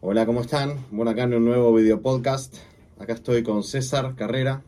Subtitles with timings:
[0.00, 0.86] Hola, ¿cómo están?
[0.92, 2.54] Bueno, acá en un nuevo video podcast.
[3.00, 4.62] Acá estoy con César Carrera,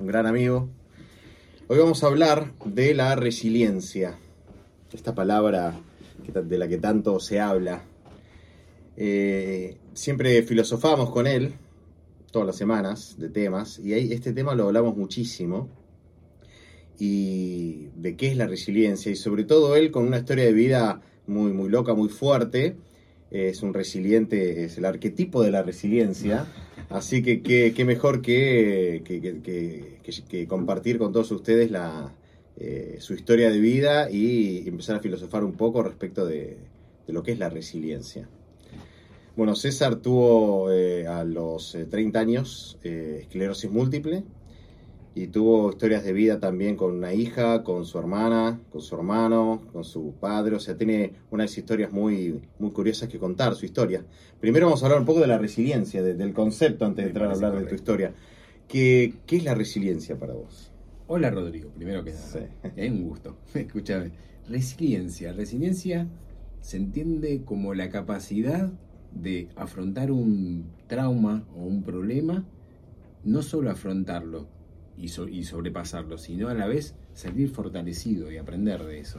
[0.00, 0.68] un gran amigo.
[1.68, 4.18] Hoy vamos a hablar de la resiliencia,
[4.92, 5.80] esta palabra
[6.26, 7.84] de la que tanto se habla.
[8.96, 11.52] Eh, siempre filosofamos con él,
[12.32, 15.68] todas las semanas, de temas, y ahí este tema lo hablamos muchísimo.
[16.98, 21.00] Y de qué es la resiliencia, y sobre todo él con una historia de vida
[21.28, 22.76] muy, muy loca, muy fuerte
[23.34, 26.46] es un resiliente, es el arquetipo de la resiliencia.
[26.88, 32.14] Así que qué mejor que, que, compartir con todos ustedes la,
[32.56, 36.56] eh, su historia de vida y empezar a filosofar un poco respecto de,
[37.08, 38.28] lo que es la resiliencia.
[39.36, 44.22] Bueno, César tuvo eh, a los 30 eh, años esclerosis múltiple,
[45.14, 49.62] y tuvo historias de vida también con una hija, con su hermana, con su hermano,
[49.72, 54.04] con su padre, o sea, tiene unas historias muy, muy curiosas que contar, su historia.
[54.40, 57.34] Primero vamos a hablar un poco de la resiliencia, del concepto antes de entrar a
[57.34, 58.12] hablar de tu historia.
[58.66, 60.72] ¿Qué, ¿Qué, es la resiliencia para vos?
[61.06, 62.48] Hola Rodrigo, primero que nada.
[62.74, 63.36] Es un gusto.
[63.54, 64.10] Escúchame.
[64.48, 65.32] Resiliencia.
[65.32, 66.08] Resiliencia
[66.60, 68.72] se entiende como la capacidad
[69.12, 72.44] de afrontar un trauma o un problema,
[73.22, 74.48] no solo afrontarlo,
[74.96, 79.18] y, sobrepasarlo, sino a la vez salir fortalecido y aprender de eso.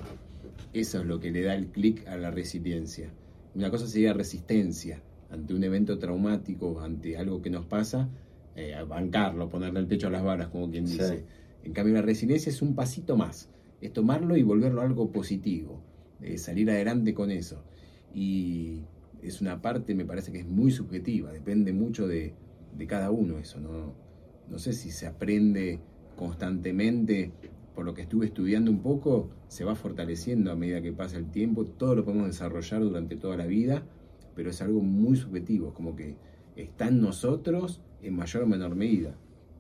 [0.74, 3.12] Eso es lo que le da el clic a la resiliencia.
[3.54, 8.10] Una cosa sería resistencia ante un evento traumático, ante algo que nos pasa,
[8.56, 11.26] eh, bancarlo, ponerle el pecho a las balas, como quien dice.
[11.64, 13.50] En cambio, la resiliencia es un pasito más,
[13.82, 15.82] es tomarlo y volverlo algo positivo,
[16.38, 17.64] salir adelante con eso.
[18.14, 18.82] Y
[19.22, 22.34] es una parte, me parece que es muy subjetiva, depende mucho de,
[22.78, 24.05] de cada uno eso, ¿no?
[24.50, 25.80] No sé si se aprende
[26.16, 27.32] constantemente,
[27.74, 31.30] por lo que estuve estudiando un poco, se va fortaleciendo a medida que pasa el
[31.30, 33.84] tiempo, todo lo podemos desarrollar durante toda la vida,
[34.34, 36.16] pero es algo muy subjetivo, como que
[36.56, 39.16] está en nosotros en mayor o menor medida.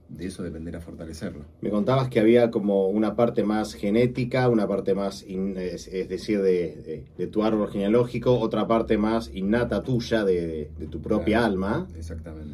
[0.07, 1.45] De eso dependerá fortalecerlo.
[1.61, 7.27] Me contabas que había como una parte más genética, una parte más, es, decir, de,
[7.31, 11.87] tu árbol genealógico, otra parte más innata tuya, de, tu propia alma.
[11.97, 12.53] Exactamente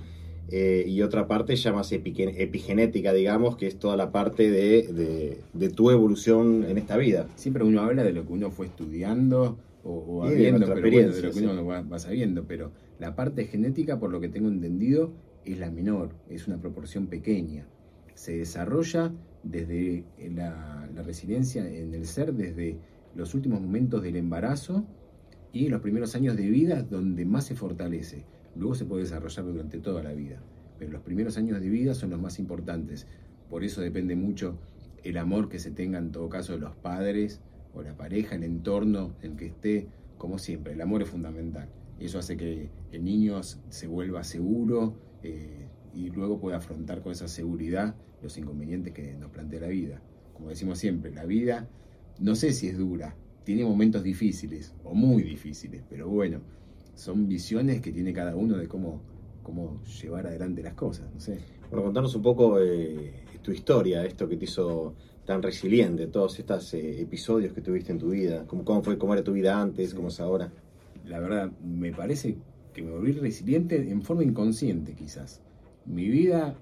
[0.53, 5.91] eh, y otra parte ya más epigenética, digamos, que es toda la parte de, tu
[5.91, 7.27] evolución en esta vida.
[7.35, 11.39] Siempre uno habla de lo que uno fue estudiando o, viendo, pero de lo que
[11.39, 15.13] uno va, sabiendo, pero la parte genética, por lo que tengo entendido,
[15.45, 17.65] es la menor, es una proporción pequeña.
[18.13, 19.13] Se desarrolla
[19.43, 20.03] desde
[20.35, 22.77] la, la resiliencia en el ser, desde
[23.15, 24.83] los últimos momentos del embarazo
[25.53, 28.25] y los primeros años de vida donde más se fortalece
[28.55, 30.41] Luego se puede desarrollar durante toda la vida,
[30.77, 33.07] pero los primeros años de vida son los más importantes.
[33.49, 34.57] Por eso depende mucho
[35.03, 37.41] el amor que se tenga en todo caso de los padres
[37.73, 41.69] o la pareja, el entorno en que esté, como siempre, el amor es fundamental.
[41.99, 47.27] Eso hace que el niño se vuelva seguro eh, y luego pueda afrontar con esa
[47.27, 50.01] seguridad los inconvenientes que nos plantea la vida.
[50.33, 51.69] Como decimos siempre, la vida
[52.19, 56.41] no sé si es dura, tiene momentos difíciles o muy difíciles, pero bueno,
[56.95, 59.01] son visiones que tiene cada uno de cómo,
[59.43, 61.11] cómo llevar adelante las cosas.
[61.13, 61.39] No sé.
[61.69, 66.73] Bueno, contarnos un poco eh, tu historia, esto que te hizo tan resiliente, todos estos
[66.73, 69.93] eh, episodios que tuviste en tu vida, cómo, cómo, fue, cómo era tu vida antes,
[69.93, 70.51] cómo es ahora.
[71.05, 72.37] La verdad, me parece
[72.73, 75.41] que me volví resiliente en forma inconsciente quizás.
[75.85, 76.55] Mi vida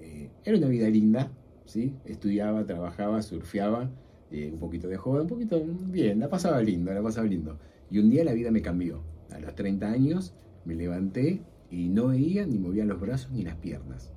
[0.00, 1.30] eh, era una vida linda,
[1.64, 1.94] ¿sí?
[2.04, 3.90] estudiaba, trabajaba, surfeaba,
[4.30, 7.58] un poquito de joven, un poquito bien, la pasaba lindo, la pasaba lindo.
[7.90, 9.00] Y un día la vida me cambió
[9.30, 13.56] a los 30 años me levanté y no veía ni movía los brazos ni las
[13.56, 14.12] piernas.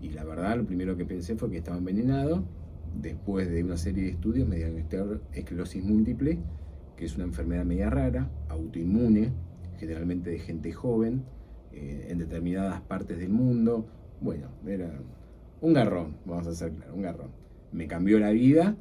[0.00, 2.44] Y la verdad, lo primero que pensé fue que estaba envenenado.
[3.00, 6.38] Después de una serie de estudios me diagnosticaron esclerosis múltiple,
[6.96, 9.32] que es una enfermedad media rara, autoinmune,
[9.78, 11.22] generalmente de gente joven,
[11.72, 13.86] eh, en determinadas partes del mundo.
[14.20, 14.90] Bueno, era
[15.60, 17.30] un garrón, vamos a hacer claro, un garrón.
[17.72, 18.76] Me cambió la vida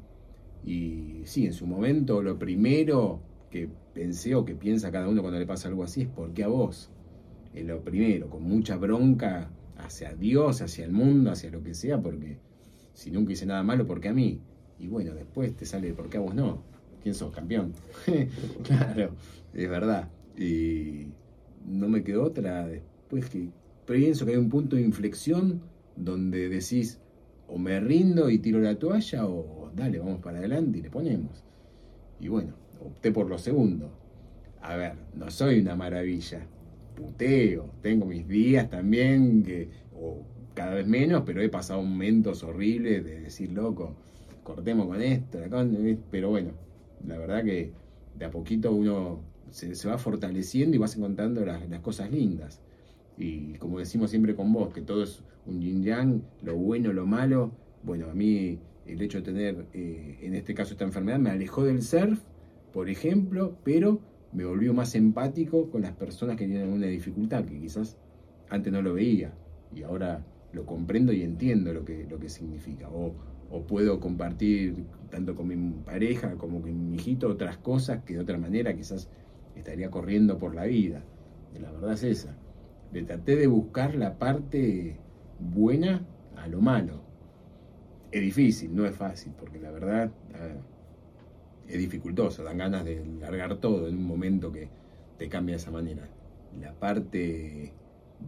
[0.65, 3.21] y sí, en su momento lo primero
[3.51, 3.69] que
[3.99, 6.89] pensé que piensa cada uno cuando le pasa algo así es ¿por qué a vos?
[7.53, 12.01] Es lo primero, con mucha bronca hacia Dios, hacia el mundo, hacia lo que sea,
[12.01, 12.37] porque
[12.93, 14.39] si nunca hice nada malo, ¿por qué a mí?
[14.79, 16.63] Y bueno, después te sale ¿por qué a vos no?
[17.03, 17.73] ¿Quién sos, campeón?
[18.63, 19.15] claro,
[19.53, 20.09] es verdad.
[20.37, 21.07] Y
[21.67, 23.49] no me quedó otra después que
[23.85, 25.61] pienso que hay un punto de inflexión
[25.97, 27.01] donde decís
[27.49, 31.43] o me rindo y tiro la toalla o dale, vamos para adelante y le ponemos.
[32.21, 33.91] Y bueno, opté por lo segundo.
[34.61, 36.45] A ver, no soy una maravilla.
[36.95, 40.23] Puteo, tengo mis días también, que, o
[40.53, 43.95] cada vez menos, pero he pasado momentos horribles de decir, loco,
[44.43, 45.39] cortemos con esto,
[46.11, 46.51] pero bueno,
[47.07, 47.71] la verdad que
[48.17, 49.21] de a poquito uno
[49.51, 52.59] se, va fortaleciendo y vas encontrando las, cosas lindas.
[53.17, 57.05] Y como decimos siempre con vos, que todo es un yin yang, lo bueno, lo
[57.05, 57.51] malo.
[57.83, 61.63] Bueno, a mí el hecho de tener, eh, en este caso, esta enfermedad me alejó
[61.63, 62.19] del surf,
[62.71, 64.01] por ejemplo, pero
[64.31, 67.97] me volvió más empático con las personas que tienen alguna dificultad, que quizás
[68.49, 69.33] antes no lo veía
[69.73, 72.89] y ahora lo comprendo y entiendo lo que, lo que significa.
[72.89, 73.13] O,
[73.49, 78.19] o puedo compartir tanto con mi pareja como con mi hijito otras cosas que de
[78.19, 79.09] otra manera quizás
[79.55, 81.03] estaría corriendo por la vida.
[81.59, 82.37] La verdad es esa.
[82.91, 84.97] Le traté de buscar la parte
[85.39, 86.05] buena
[86.35, 87.03] a lo malo.
[88.11, 90.11] Es difícil, no es fácil, porque la verdad
[91.69, 94.67] es dificultoso, dan ganas de largar todo en un momento que
[95.17, 96.09] te cambia de esa manera.
[96.59, 97.71] La parte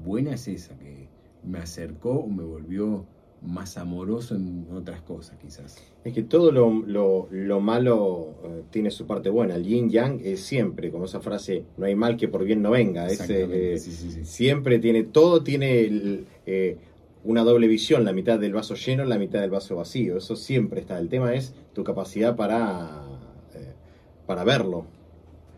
[0.05, 1.07] buena es esa, que
[1.43, 3.05] me acercó o me volvió
[3.41, 5.83] más amoroso en otras cosas, quizás.
[6.03, 9.55] Es que todo lo, malo eh, tiene su parte buena.
[9.55, 12.71] El yin yang es siempre, como esa frase, no hay mal que por bien no
[12.71, 13.07] venga.
[13.09, 16.77] Eh, siempre tiene, todo tiene eh,
[17.23, 20.17] una doble visión, la mitad del vaso lleno, la mitad del vaso vacío.
[20.17, 20.99] Eso siempre está.
[20.99, 23.01] El tema es tu capacidad para,
[24.31, 24.85] para verlo.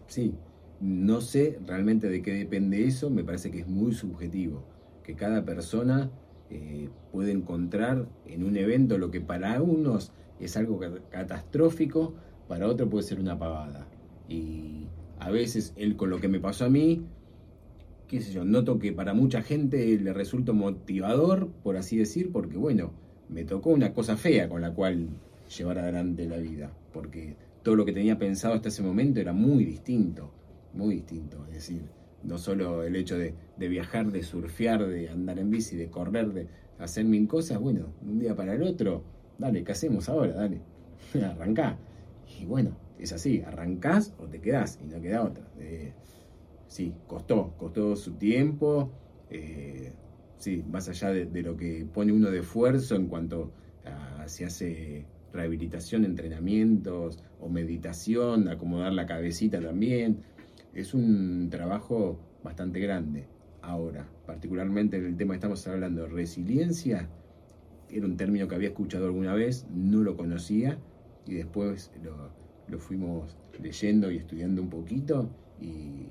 [0.08, 0.34] Sí,
[0.82, 4.64] no sé realmente de qué depende eso, me parece que es muy subjetivo,
[5.04, 6.10] que cada persona
[6.50, 10.80] eh, puede encontrar en un evento lo que para unos es algo
[11.12, 12.16] catastrófico,
[12.48, 13.86] para otro puede ser una pavada.
[14.28, 14.88] Y
[15.20, 17.06] a veces él con lo que me pasó a mí,
[18.08, 22.58] qué sé yo, noto que para mucha gente le resulta motivador, por así decir, porque
[22.58, 22.92] bueno,
[23.30, 25.10] me tocó una cosa fea con la cual
[25.56, 29.64] llevar adelante la vida, porque todo lo que tenía pensado hasta ese momento era muy
[29.64, 30.32] distinto,
[30.74, 31.46] muy distinto.
[31.48, 31.82] Es decir,
[32.22, 36.48] no solo el hecho de, viajar, de surfear, de andar en bici, de correr, de
[36.78, 39.04] hacer mil cosas, bueno, un día para el otro,
[39.38, 40.34] dale, ¿qué hacemos ahora?
[40.34, 40.62] Dale,
[41.26, 41.78] arrancá.
[42.40, 45.46] Y bueno, es así, arrancás o te quedás y no queda otra.
[46.68, 48.92] sí, costó, costó su tiempo,
[49.30, 49.94] eh,
[50.38, 53.52] sí, más allá de, lo que pone uno de esfuerzo en cuanto
[53.86, 60.20] a si hace rehabilitación, entrenamientos o meditación, acomodar la cabecita también
[60.74, 63.26] es un trabajo bastante grande.
[63.62, 67.10] Ahora, particularmente en el tema que estamos hablando, resiliencia,
[67.90, 70.78] era un término que había escuchado alguna vez, no lo conocía
[71.26, 75.30] y después lo, fuimos leyendo y estudiando un poquito
[75.62, 76.08] y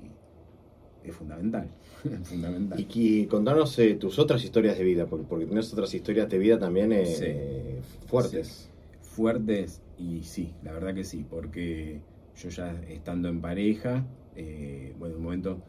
[1.03, 1.67] es fundamental,
[2.23, 2.79] fundamental.
[2.79, 6.57] Y contanos eh, tus otras historias de vida, porque, porque tienes otras historias de vida
[6.57, 8.69] también eh, fuertes.
[9.13, 12.01] Fuertes y sí, la verdad que sí, porque
[12.35, 14.03] yo ya estando en pareja,
[14.35, 15.61] eh, bueno, en un momento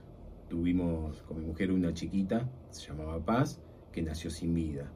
[0.49, 3.61] tuvimos con mi mujer una chiquita, se llamaba Paz,
[3.93, 4.91] que nació sin vida.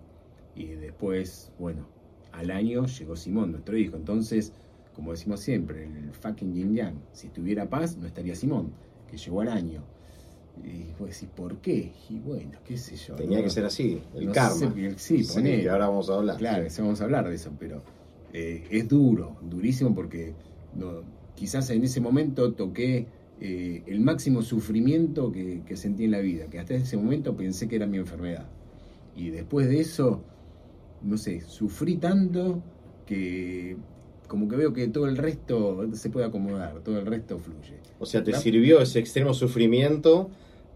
[0.55, 1.87] Y después, bueno,
[2.33, 3.97] al año llegó Simón, nuestro hijo.
[3.97, 4.53] Entonces,
[4.95, 8.73] como decimos siempre, el fucking yin yang, si tuviera Paz, no estaría Simón,
[9.11, 9.83] que llegó al año.
[10.65, 11.93] Y vos decís, ¿por qué?
[12.09, 13.15] Y bueno, qué sé yo.
[13.15, 14.75] Tenía que ser así, el karma.
[14.97, 16.37] sí, sí ahora vamos a hablar.
[16.39, 17.83] Claro, vamos a hablar de eso, pero
[18.33, 20.35] eh, es duro, durísimo porque
[20.75, 21.03] no,
[21.35, 23.07] quizás en ese momento toqué
[23.41, 27.77] eh, el máximo sufrimiento que, sentí en la vida, que hasta ese momento pensé que
[27.77, 28.49] era mi enfermedad.
[29.17, 30.23] Y después de eso,
[31.03, 32.63] no sé, sufrí tanto
[33.07, 33.77] que
[34.27, 37.79] como que veo que todo el resto se puede acomodar, todo el resto fluye.
[37.99, 40.31] O sea, te sirvió ese extremo sufrimiento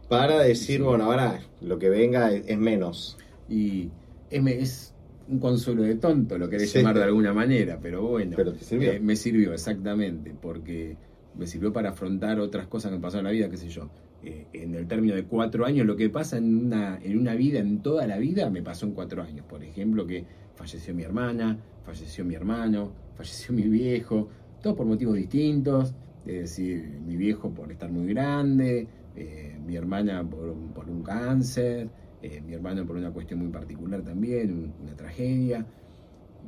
[0.08, 3.18] para decir, bueno, ahora lo que venga es, menos.
[3.48, 3.90] Y
[4.30, 4.91] es,
[5.32, 9.16] un consuelo de tonto, lo querés llamar de alguna manera, pero bueno, pero eh, me
[9.16, 10.96] sirvió exactamente, porque
[11.34, 13.90] me sirvió para afrontar otras cosas que me pasaron en la vida, qué sé yo.
[14.22, 17.58] Eh, en el término de cuatro años, lo que pasa en una, en una vida,
[17.58, 19.44] en toda la vida, me pasó en cuatro años.
[19.48, 20.24] Por ejemplo, que
[20.54, 24.28] falleció mi hermana, falleció mi hermano, falleció mi viejo,
[24.62, 25.94] todos por motivos distintos.
[26.24, 28.86] Es decir, mi viejo por estar muy grande,
[29.16, 31.88] eh, mi hermana por, por un cáncer,
[32.22, 35.66] eh, mi hermano por una cuestión muy particular también, una tragedia.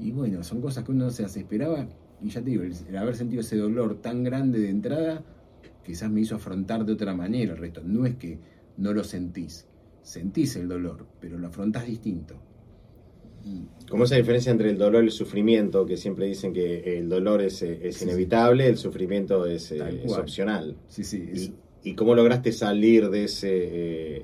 [0.01, 1.87] Y bueno, son cosas que uno no se las esperaba
[2.25, 5.23] y ya te digo, el, haber sentido ese dolor tan grande de entrada,
[5.85, 7.83] quizás me hizo afrontar de otra manera el resto.
[7.85, 8.39] No es que
[8.79, 9.67] no lo sentís,
[10.03, 12.41] sentís el dolor, pero lo afrontás distinto.
[13.91, 17.43] Como esa diferencia entre el dolor y el sufrimiento, que siempre dicen que el dolor
[17.43, 20.79] es, eh, inevitable, el sufrimiento es, eh, opcional.
[20.89, 21.53] Sí, sí.
[21.83, 24.23] Y, ¿Y, cómo lograste salir de ese,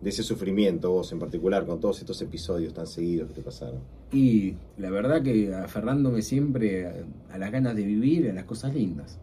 [0.00, 3.80] de ese sufrimiento vos en particular, con todos estos episodios tan seguidos que te pasaron?
[4.12, 6.86] Y la verdad que aferrándome siempre
[7.30, 9.18] a, las ganas de vivir, a las cosas lindas.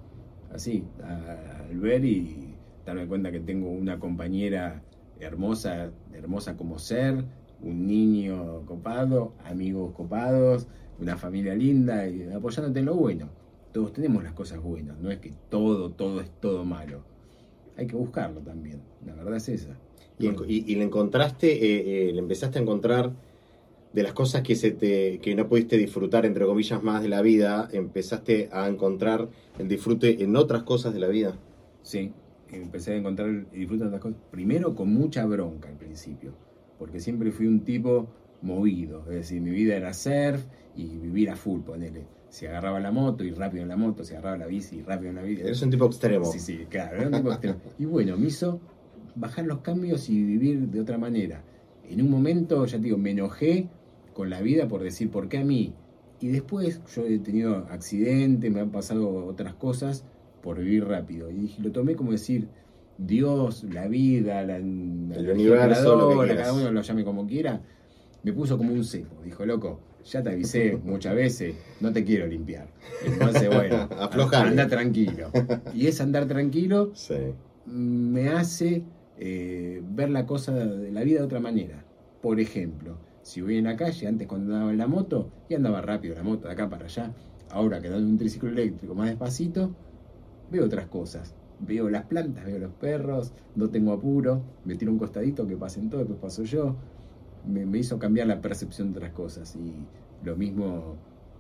[0.51, 4.83] Así, al ver y darme cuenta que tengo una compañera
[5.19, 7.23] hermosa, hermosa como ser,
[7.61, 10.67] un niño copado, amigos copados,
[10.99, 13.29] una familia linda y apoyándote en lo bueno.
[13.71, 17.03] Todos tenemos las cosas buenas, no es que todo, todo es todo malo.
[17.75, 18.81] hay que buscarlo también.
[19.05, 19.75] La verdad es esa.
[20.23, 23.11] Y, en- y- y le encontraste, eh, eh, le empezaste a encontrar
[23.93, 27.21] de las cosas que se te, que no pudiste disfrutar, entre comillas, más de la
[27.21, 31.37] vida, empezaste a encontrar el disfrute en otras cosas de la vida.
[31.83, 32.11] Sí,
[32.51, 34.17] empecé a encontrar y disfrutar de las cosas.
[34.31, 36.33] Primero con mucha bronca al principio,
[36.79, 38.07] porque siempre fui un tipo
[38.41, 39.01] movido.
[39.09, 40.41] Es decir, mi vida era surf
[40.75, 42.05] y vivir a full, ponele.
[42.29, 45.09] Si agarraba la moto y rápido en la moto, si agarraba la bici y rápido
[45.11, 45.41] en la bici.
[45.43, 46.25] Eres un tipo extremo.
[46.25, 47.59] Sí, sí, claro, era un tipo extremo.
[47.77, 48.59] Y bueno, me hizo
[49.15, 51.43] bajar los cambios y vivir de otra manera.
[51.89, 53.67] En un momento, ya te digo, me enojé
[54.13, 55.73] con la vida por decir, ¿por qué a mí?
[56.19, 60.05] Y después yo he tenido accidentes, me han pasado otras cosas
[60.41, 61.29] por vivir rápido.
[61.29, 62.47] Y dije, lo tomé como decir,
[62.97, 67.61] Dios, la vida, la, la El universo, lo que cada uno lo llame como quiera,
[68.23, 69.21] me puso como un cepo.
[69.23, 72.67] Dijo, loco, ya te avisé muchas veces, no te quiero limpiar.
[73.05, 74.49] Entonces, bueno, Aflojale.
[74.51, 75.29] anda tranquilo.
[75.73, 77.15] Y es andar tranquilo Sí.
[77.65, 78.83] me hace
[79.17, 81.85] eh, ver la cosa de la vida de otra manera.
[82.21, 85.81] Por ejemplo, si voy en la calle, antes cuando andaba en la moto, y andaba
[85.81, 87.13] rápido la moto de acá para allá,
[87.49, 89.75] ahora que en un triciclo eléctrico más despacito,
[90.51, 91.35] veo otras cosas.
[91.59, 95.89] Veo las plantas, veo los perros, no tengo apuro, me tiro un costadito que pasen
[95.89, 96.75] todo, después paso yo.
[97.47, 99.55] Me, me hizo cambiar la percepción de otras cosas.
[99.55, 99.73] Y
[100.25, 100.97] lo mismo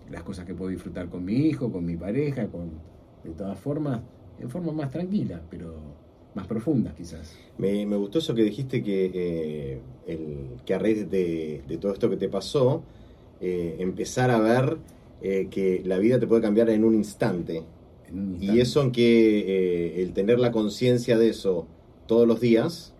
[0.09, 2.71] las cosas que puedo disfrutar con mi hijo, con mi pareja, con
[3.23, 4.01] de todas formas,
[4.39, 5.75] en forma más tranquila, pero
[6.35, 7.33] más profunda quizás.
[7.57, 11.93] Me, me gustó eso que dijiste que, eh, el, que a raíz de, de todo
[11.93, 12.83] esto que te pasó,
[13.41, 14.77] eh, empezar a ver
[15.21, 17.63] eh, que la vida te puede cambiar en un instante.
[18.07, 21.67] En un Y eso en que el tener la conciencia de eso
[22.07, 22.93] todos los días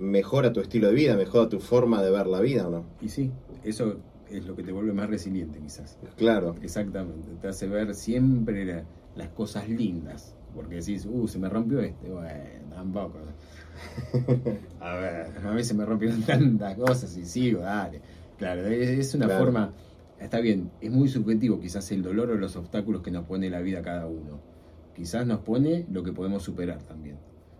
[0.00, 2.84] mejora tu estilo de vida, mejora tu forma de ver la vida, ¿o no?
[3.02, 3.30] Y sí,
[3.64, 3.96] eso
[4.30, 5.98] es lo que te vuelve más resiliente quizás.
[6.16, 6.54] Claro.
[6.62, 10.35] Exactamente, te hace ver siempre la- las cosas lindas.
[10.56, 12.08] Porque decís, uh, se me rompió este.
[12.10, 13.18] Bueno, tampoco.
[14.80, 18.00] A ver, a mí se me rompieron tantas cosas y sigo, dale.
[18.38, 19.44] Claro, es, una Claro.
[19.44, 19.72] forma,
[20.18, 23.60] está bien, es muy subjetivo quizás el dolor o los obstáculos que nos pone la
[23.60, 24.40] vida cada uno.
[24.94, 27.18] Quizás nos pone lo que podemos superar también.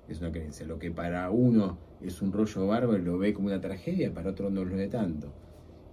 [0.09, 0.65] Es una creencia.
[0.67, 4.49] Lo que para uno es un rollo bárbaro, lo ve como una tragedia, para otro
[4.51, 5.33] no lo ve tanto.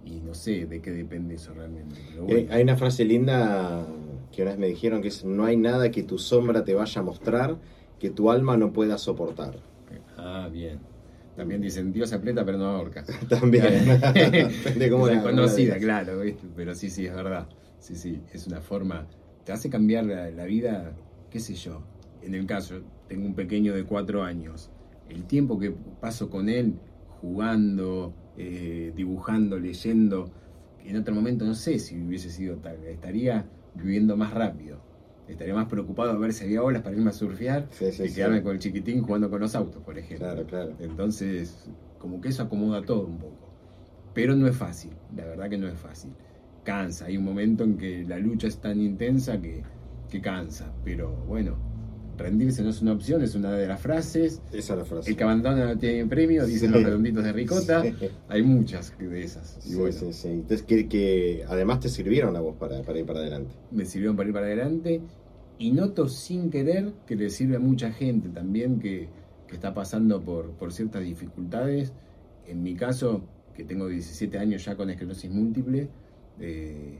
[0.06, 1.96] Y no sé de qué depende eso realmente.
[2.28, 2.48] Eh.
[2.50, 3.86] Hay una frase linda
[4.34, 7.00] que una vez me dijeron que es no hay nada que tu sombra te vaya
[7.00, 7.56] a mostrar
[7.98, 9.56] que tu alma no pueda soportar.
[10.16, 10.78] Ah, bien.
[11.36, 13.04] También dicen, Dios aprieta pero no ahorca.
[13.28, 13.84] También.
[14.14, 16.46] Depende cómo es conocida, la- claro, ¿viste?
[16.54, 17.48] pero sí, sí, es verdad.
[17.78, 19.06] Sí, sí, es una forma,
[19.44, 20.92] te hace cambiar la, la vida,
[21.30, 21.82] qué sé yo.
[22.22, 22.76] En el caso,
[23.08, 24.70] tengo un pequeño de cuatro años.
[25.08, 26.74] El tiempo que paso con él
[27.20, 30.30] jugando, eh, dibujando, leyendo,
[30.84, 34.78] en otro momento no sé si hubiese sido tal, estaría viviendo más rápido.
[35.28, 38.08] Estaría más preocupado a ver si había olas para irme a surfear Sí, sí, que
[38.10, 38.14] sí.
[38.16, 40.26] quedarme con el chiquitín jugando con los autos, por ejemplo.
[40.28, 40.74] Claro, claro.
[40.80, 43.48] Entonces, como que eso acomoda todo un poco.
[44.12, 46.12] Pero no es fácil, la verdad que no es fácil.
[46.62, 49.62] Cansa, hay un momento en que la lucha es tan intensa que,
[50.10, 50.72] que cansa.
[50.84, 51.56] Pero bueno,
[52.16, 54.40] rendirse no es una opción, es una de las frases.
[54.52, 55.10] Esa es la frase.
[55.10, 56.74] El que abandona no tiene premio, dicen Sí.
[56.74, 57.82] los redonditos de ricota.
[57.82, 57.94] Sí.
[58.28, 59.58] Hay muchas de esas.
[59.66, 60.28] Y Sí, bueno, sí, sí.
[60.28, 63.52] Entonces, que, que además te sirvieron a vos para, para ir para adelante.
[63.70, 65.00] me sirvieron para ir para adelante.
[65.58, 69.08] Y noto sin querer que le sirve a mucha gente también que,
[69.46, 71.92] que está pasando por, por ciertas dificultades.
[72.46, 73.22] En mi caso,
[73.54, 75.88] que tengo 17 años ya con esclerosis múltiple,
[76.40, 76.98] eh,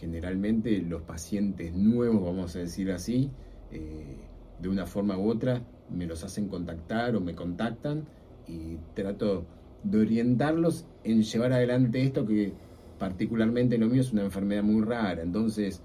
[0.00, 3.30] generalmente los pacientes nuevos, vamos a decir así,
[3.72, 4.18] eh,
[4.60, 8.04] de una forma u otra, me los hacen contactar o me contactan
[8.48, 9.44] y trato
[9.82, 12.52] de orientarlos en llevar adelante esto que
[12.98, 15.82] particularmente lo mío es una enfermedad muy rara, entonces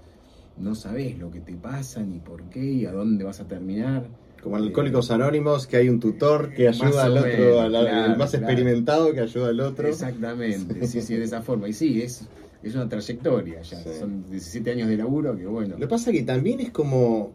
[0.56, 4.06] no sabes lo que te pasa ni por qué y a dónde vas a terminar.
[4.42, 8.16] Como en Alcohólicos Anónimos, que hay un tutor que ayuda al otro, menos, al- claro,
[8.16, 8.46] más claro.
[8.46, 9.86] experimentado que ayuda al otro.
[9.88, 11.68] Exactamente, sí, sí, de esa forma.
[11.68, 12.26] Y sí, es,
[12.62, 13.90] es una trayectoria ya, Sí.
[14.00, 15.74] son 17 años de laburo que bueno.
[15.74, 17.30] Lo que pasa que también es como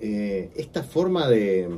[0.00, 1.68] eh, esta forma de,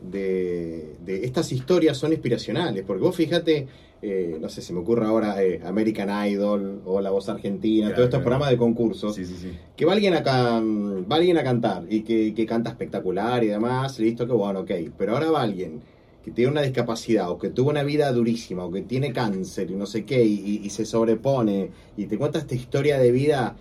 [0.00, 3.66] de, de- Estas historias son inspiracionales, porque vos fíjate,
[4.02, 7.96] eh, no sé, se me ocurre ahora eh, American Idol o La Voz Argentina, Claro,
[7.96, 8.24] todos estos claro.
[8.24, 9.50] programas de concursos, Sí, sí, sí.
[9.76, 13.48] que va alguien, a, can- va alguien a cantar y que, que canta espectacular y
[13.48, 15.82] demás, listo, que bueno, ok, pero ahora va alguien
[16.24, 19.74] que tiene una discapacidad o que tuvo una vida durísima o que tiene cáncer y
[19.74, 23.56] no sé qué y, y- y se sobrepone y te cuenta esta historia de vida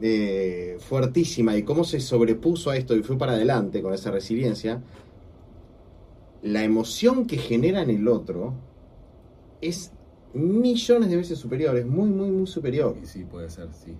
[0.00, 4.82] eh, fuertísima y cómo se sobrepuso a esto y fue para adelante con esa resiliencia,
[6.42, 8.54] la emoción que genera en el otro
[9.60, 9.92] es
[10.34, 13.94] millones de veces superior, es muy, muy, muy superior, Y sí, puede ser, sí.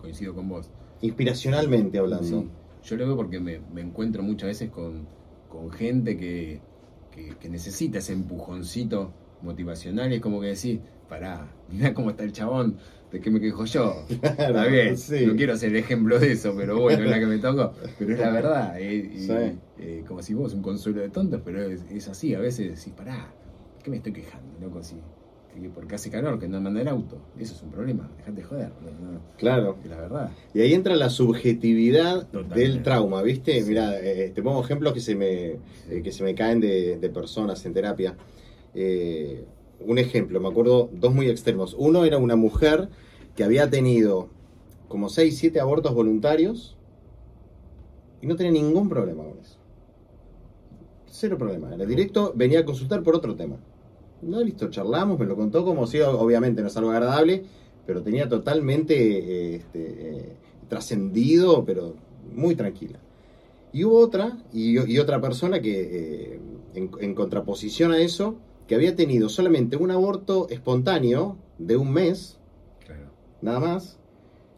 [0.00, 0.70] Coincido con vos.
[1.00, 2.42] inspiracionalmente hablando.
[2.42, 2.48] Sí.
[2.84, 5.06] Yo lo veo porque me, me encuentro muchas veces con,
[5.48, 6.60] con gente que,
[7.10, 9.12] que, que necesita ese empujoncito
[9.42, 10.12] motivacional.
[10.12, 10.78] Y es como que decís,
[11.08, 12.76] pará, mirá cómo está el chabón,
[13.10, 14.04] ¿de qué me quejo yo?
[14.08, 15.26] Está bien, sí.
[15.26, 17.72] no quiero ser ejemplo de eso, pero bueno, es la que me tocó.
[17.98, 19.58] Pero es la verdad, eh, Sí.
[19.78, 22.92] eh, como si vos, un consuelo de tontos, pero es, es así, a veces decís,
[22.94, 23.34] pará,
[23.82, 24.82] ¿qué me estoy quejando, loco?
[24.82, 25.02] Si,
[25.48, 28.42] que porque hace calor, que no manda el auto, eso es un problema, dejate de
[28.42, 29.78] joder, no, Claro.
[29.82, 30.30] es la verdad.
[30.52, 32.60] Y ahí entra la subjetividad Totalmente.
[32.60, 33.62] del trauma, ¿viste?
[33.62, 33.68] Sí.
[33.68, 35.52] Mira, eh, te pongo ejemplos que se me,
[35.88, 38.14] eh, que se me caen de, de personas en terapia.
[38.74, 39.46] Eh,
[39.80, 41.74] un ejemplo, me acuerdo dos muy extremos.
[41.78, 42.88] Uno era una mujer
[43.36, 44.28] que había tenido
[44.88, 46.76] como 6, 7 abortos voluntarios
[48.20, 49.56] y no tenía ningún problema con eso.
[51.06, 51.74] Cero problema.
[51.74, 53.56] Era directo, venía a consultar por otro tema.
[54.22, 57.44] No, listo, charlamos, me lo contó como si, obviamente no es algo agradable,
[57.86, 60.32] pero tenía totalmente este, eh,
[60.68, 61.94] trascendido, pero
[62.34, 62.98] muy tranquila.
[63.72, 66.40] Y hubo otra, y, otra persona que, eh,
[66.74, 68.36] en contraposición a eso,
[68.68, 72.38] que había tenido solamente un aborto espontáneo de un mes,
[72.86, 73.10] Claro.
[73.42, 73.98] nada más,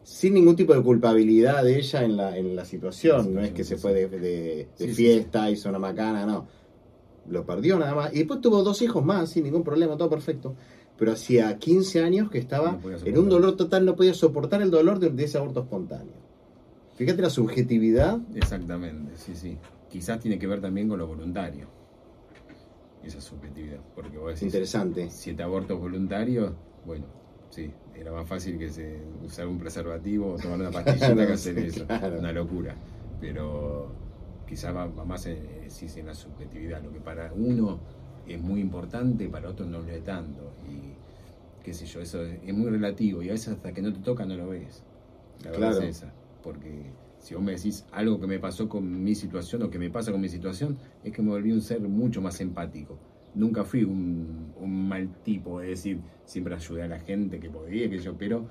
[0.03, 3.33] sin ningún tipo de culpabilidad de ella en la, en la situación.
[3.33, 6.47] No es que se fue de, de- de Sí, sí, fiesta, hizo una macana, no.
[7.29, 8.13] Lo perdió nada más.
[8.13, 10.55] Y después tuvo dos hijos más, sin ningún problema, todo perfecto.
[10.97, 14.69] Pero hacía 15 años que estaba No en un dolor total, no podía soportar el
[14.71, 16.13] dolor de, de ese aborto espontáneo.
[16.95, 18.19] Fíjate la subjetividad.
[18.35, 19.57] Exactamente, sí, sí.
[19.89, 21.67] Quizás tiene que ver también con lo voluntario,
[23.03, 25.09] esa subjetividad, porque vos decís, Interesante.
[25.09, 26.53] siete abortos voluntarios,
[26.85, 27.05] bueno,
[27.49, 31.57] sí, era más fácil que se usar un preservativo o tomar una pastillita que hacer
[31.59, 32.19] eso, claro.
[32.19, 32.75] una locura.
[33.19, 33.91] Pero
[34.47, 37.79] quizás va, va más en, sí, sí, en la subjetividad, lo que para uno
[38.27, 40.53] es muy importante, para otro no lo es tanto.
[40.67, 40.93] Y
[41.63, 43.99] qué sé yo, eso es, es muy relativo y a veces hasta que no te
[43.99, 44.83] toca no lo ves.
[45.43, 45.83] La verdad Claro.
[45.85, 46.13] es esa.
[46.43, 46.91] Porque
[47.21, 50.11] si vos me decís algo que me pasó con mi situación o que me pasa
[50.11, 52.99] con mi situación, es que me volví un ser mucho más empático.
[53.35, 57.89] Nunca fui un, un mal tipo, es decir, siempre ayudé a la gente que podía,
[57.89, 58.45] que yo, pero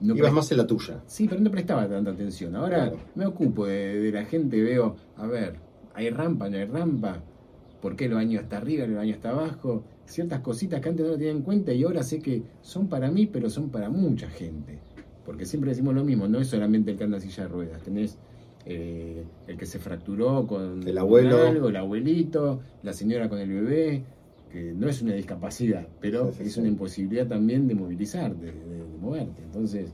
[0.00, 1.02] no Ibas más en la tuya.
[1.06, 2.54] Sí, pero no prestaba tanta atención.
[2.54, 2.98] Ahora Claro.
[3.14, 5.56] me ocupo de, de la gente, veo, a ver,
[5.94, 7.22] hay rampa, no hay rampa,
[7.80, 11.12] por qué el baño está arriba, el baño está abajo, ciertas cositas que antes no
[11.14, 14.80] tenía en cuenta y ahora sé que son para mí, pero son para mucha gente.
[15.26, 17.82] Porque siempre decimos lo mismo, no es solamente el que anda en silla de ruedas,
[17.82, 18.16] tenés
[18.64, 21.36] eh, el que se fracturó con El abuelo.
[21.38, 24.04] con algo, el abuelito, la señora con el bebé,
[24.50, 28.52] que no es una discapacidad, pero Sí, sí, es una imposibilidad también de movilizarte, de,
[28.52, 29.42] de moverte.
[29.42, 29.92] Entonces,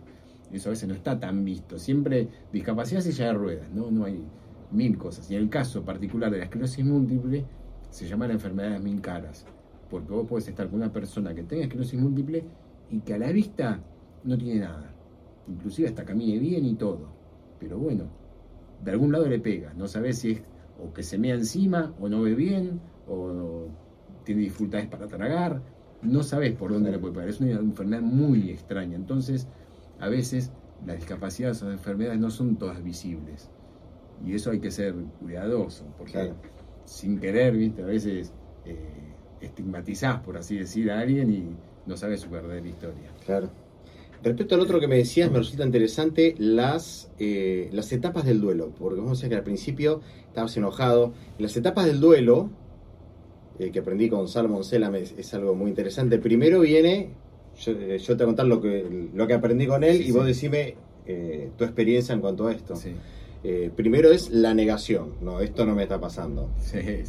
[0.53, 1.79] eso a veces no está tan visto.
[1.79, 3.91] Siempre discapacidad silla de ruedas, ¿no?
[3.91, 4.23] No hay
[4.71, 5.31] mil cosas.
[5.31, 7.45] Y en el caso particular de la esclerosis múltiple,
[7.91, 9.47] se llaman enfermedades mil caras.
[9.91, 12.45] Porque vos podés estar con una persona que tenga esclerosis múltiple
[12.91, 13.81] y que a la vista
[14.25, 14.92] no tiene nada.
[15.49, 17.09] Inclusive hasta camine bien y todo.
[17.59, 18.05] Pero bueno,
[18.83, 19.73] de algún lado le pega.
[19.75, 20.43] No sabés si es
[20.83, 23.67] o que se mea encima, o no ve bien, o
[24.25, 25.63] tiene dificultades para tragar.
[26.03, 27.29] No sabés por dónde le puede pegar.
[27.29, 28.97] Es una enfermedad muy extraña.
[28.97, 29.47] Entonces,
[30.01, 30.51] a veces
[30.85, 33.49] las discapacidades o enfermedades no son todas visibles.
[34.25, 36.35] Y eso hay que ser cuidadoso, porque Claro.
[36.85, 38.33] sin querer, viste, a veces
[38.65, 38.77] eh,
[39.41, 43.11] estigmatizás, por así decir, a alguien y no sabes su verdadera historia.
[43.25, 43.51] Claro.
[44.23, 48.71] Respecto al otro que me decías, me resulta interesante las, eh, las etapas del duelo,
[48.79, 51.13] porque vos decías que al principio estabas enojado.
[51.39, 52.49] Las etapas del duelo,
[53.59, 56.19] eh, que aprendí con Salomon Selam, es, es algo muy interesante.
[56.19, 57.11] Primero viene,
[57.61, 60.03] yo, eh, yo te voy a contar lo que, lo que aprendí con él Sí,
[60.05, 60.13] y sí.
[60.13, 62.77] vos decime eh, tu experiencia en cuanto a esto.
[62.77, 62.95] Sí,
[63.45, 66.49] Eh, primero es la negación, no, esto no me está pasando.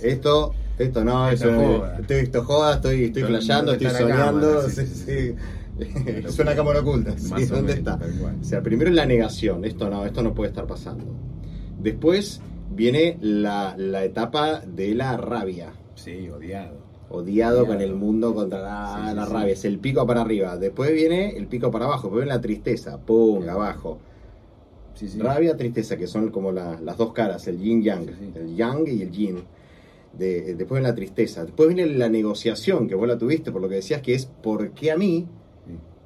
[0.02, 1.98] Esto, esto no, Esto eso no- joda.
[2.00, 4.68] estoy, esto joda, estoy, estoy flasheando, estoy soñando, cámara,
[6.40, 8.00] una cámara oculta, sí, ¿dónde menos, está?
[8.42, 11.06] O sea, primero es la negación, esto no, esto no puede estar pasando.
[11.82, 16.78] Después viene la, la etapa de la rabia, Sí, odiado.
[17.10, 17.66] odiado Odiado.
[17.68, 19.34] con el mundo contra la, Sí, sí, la sí.
[19.34, 20.58] rabia, es el pico para arriba.
[20.58, 24.00] Después viene el pico para abajo, después viene la tristeza, pum, abajo.
[25.18, 29.02] Rabia, tristeza, que son como la- las dos caras, el yin yang, el yang y
[29.02, 29.44] el yin.
[30.18, 31.44] De- después viene la tristeza.
[31.44, 34.72] Después viene la negociación, que vos la tuviste, por lo que decías que es ¿por
[34.72, 35.28] qué a mí?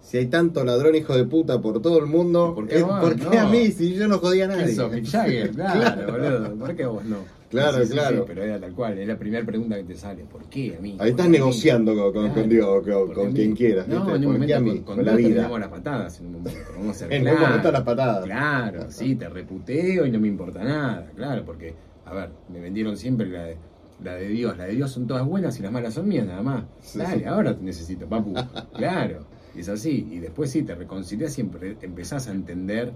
[0.08, 2.84] Si hay tanto ladrón hijo de puta por todo el mundo, ¿Y por qué es,
[2.86, 3.00] vos?
[3.02, 3.42] ¿por qué No.
[3.42, 4.64] a mí si yo no jodía a nadie?
[4.64, 5.52] ¿Quién sos, Mick Jagger?
[5.56, 6.56] Claro, boludo.
[6.56, 7.18] ¿Por qué vos no?
[7.50, 8.18] Claro, Sí, claro.
[8.20, 10.24] sí, pero era tal cual, es la primera pregunta que te sale.
[10.24, 10.92] ¿Por qué a mí?
[10.92, 12.34] Ahí ¿Por estás negociando con, con, Claro.
[12.42, 13.88] con Dios, con, ¿Por qué con quien quieras.
[13.90, 14.12] No, ¿viste?
[14.12, 14.80] en un ¿Por momento a con, mí?
[14.80, 15.50] con Con la vida.
[15.60, 16.60] las patadas en un momento.
[16.78, 17.48] Vamos a ser En un claros.
[17.50, 18.24] momento las patadas.
[18.26, 21.74] Claro, sí, te reputeo y no me importa nada, claro, porque,
[22.06, 23.58] a ver, me vendieron siempre la de,
[24.04, 24.58] la de Dios.
[24.58, 26.64] La de Dios son todas buenas y las malas son mías, nada más.
[26.82, 28.34] Sí, Dale, ahora te necesito, papu.
[28.78, 29.20] claro,
[29.62, 30.08] es así.
[30.12, 32.94] Y después sí, te reconcilias siempre, empezás a entender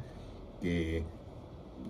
[0.62, 1.04] que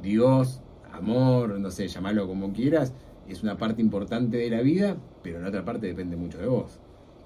[0.02, 2.94] Dios, amor, no sé, llamarlo como quieras,
[3.28, 6.80] es una parte importante de la vida, pero la otra parte depende mucho de vos.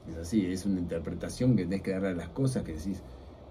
[0.10, 3.02] Es así, es una interpretación que tenés que darle a las cosas que decís,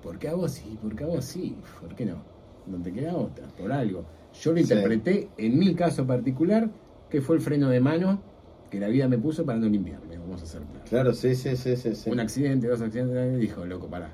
[0.02, 0.78] ¿por qué a vos sí?
[0.80, 1.56] ¿Por qué a vos sí?
[1.80, 2.22] ¿Por qué no?
[2.66, 4.04] No te queda otra, por algo.
[4.40, 6.70] Yo lo interpreté, en mi caso particular,
[7.10, 8.20] que fue el freno de mano
[8.74, 10.84] que la vida me puso para no limpiarme, vamos a hacer claro.
[10.88, 12.10] Claro, sí, sí, sí, sí.
[12.10, 14.12] Un accidente, dos accidentes, dijo, loco, pará.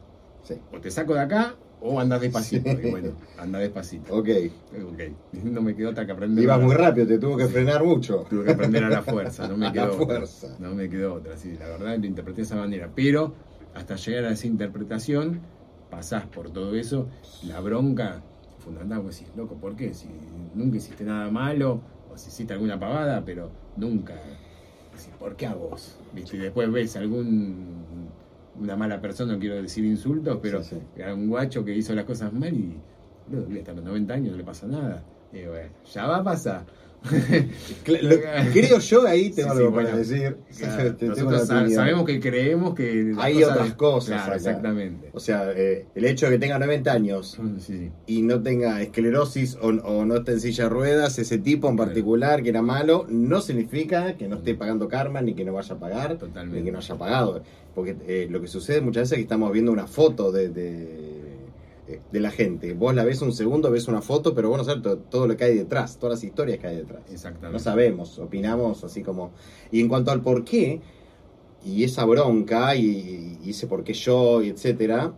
[0.73, 2.71] O te saco de acá o andás despacito.
[2.71, 4.15] Y bueno, anda despacito.
[4.15, 4.29] Ok.
[4.93, 5.01] Ok.
[5.45, 6.45] No me quedó otra que aprender.
[6.45, 8.27] Ibas muy rápido, te tuvo que frenar mucho.
[8.29, 10.47] Tuve que aprender a la fuerza, no me quedó fuerza.
[10.55, 10.69] otra.
[10.69, 12.91] No me quedó otra, sí, la verdad lo interpreté de esa manera.
[12.95, 13.33] Pero
[13.75, 15.41] hasta llegar a esa interpretación,
[15.91, 17.09] pasás por todo eso,
[17.47, 18.23] la bronca
[18.59, 19.95] fundamental, pues decís, loco, ¿por qué?
[19.95, 20.09] Si
[20.55, 21.81] nunca hiciste nada malo,
[22.13, 24.15] o si hiciste alguna pavada, pero nunca.
[25.19, 25.97] ¿Por qué a vos?
[26.13, 26.37] ¿Viste?
[26.37, 27.81] Y después ves algún
[28.59, 30.61] una mala persona, no quiero decir insultos, pero
[30.97, 32.79] era un guacho que hizo las cosas mal y
[33.59, 35.03] hasta los 90 años no le pasa nada.
[35.33, 36.65] Digo, bueno, ya va a pasar.
[37.85, 40.37] creo yo ahí tengo algo para decir.
[41.01, 44.29] nosotros sabemos que creemos que hay otras cosas.
[44.35, 45.11] exactamente.
[45.13, 49.57] O sea, eh, el hecho de que tenga 90 años mm, y no tenga esclerosis
[49.61, 53.41] o, no esté en silla de ruedas, ese tipo en particular que era malo, no
[53.41, 56.79] significa que no esté pagando karma ni que no vaya a pagar, ni que no
[56.79, 57.43] haya pagado.
[57.75, 61.10] Porque eh, lo que sucede muchas veces es que estamos viendo una foto de, de,
[62.13, 62.73] la gente.
[62.75, 65.45] Vos la ves un segundo, ves una foto, pero vos no sabes todo, lo que
[65.45, 67.03] hay detrás, todas las historias que hay detrás.
[67.11, 67.53] Exactamente.
[67.53, 69.33] No sabemos, opinamos así como...
[69.71, 70.81] Y en cuanto al por qué,
[71.65, 75.13] y esa bronca, y, ese por qué yo, y etcétera,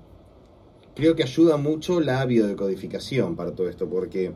[0.95, 4.33] creo que ayuda mucho la biodecodificación para todo esto, porque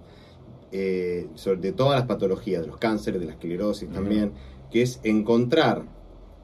[0.73, 4.33] eh, sobre de todas las patologías, de los cánceres, de la esclerosis también,
[4.71, 5.85] que es encontrar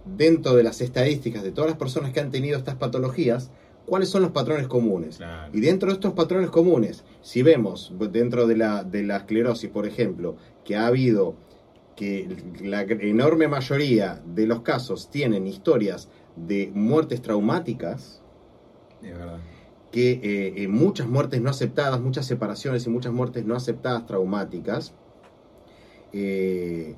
[0.05, 3.51] dentro de las estadísticas de todas las personas que han tenido estas patologías,
[3.87, 5.21] cuáles son los patrones comunes.
[5.53, 9.87] Y dentro de estos patrones comunes, si vemos dentro de la, de la esclerosis, por
[9.87, 11.35] ejemplo, que ha habido
[11.97, 18.23] que la enorme mayoría de los casos tienen historias de muertes traumáticas,
[19.91, 24.95] que eh, eh, muchas muertes no aceptadas, muchas separaciones y muchas muertes no aceptadas traumáticas,
[26.13, 26.97] eh,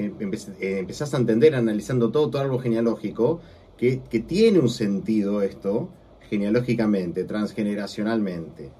[0.00, 3.40] Em, eh, empezás a entender analizando todo tu árbol genealógico
[3.80, 5.88] que, tiene un sentido esto
[6.28, 8.70] genealógicamente, transgeneracionalmente.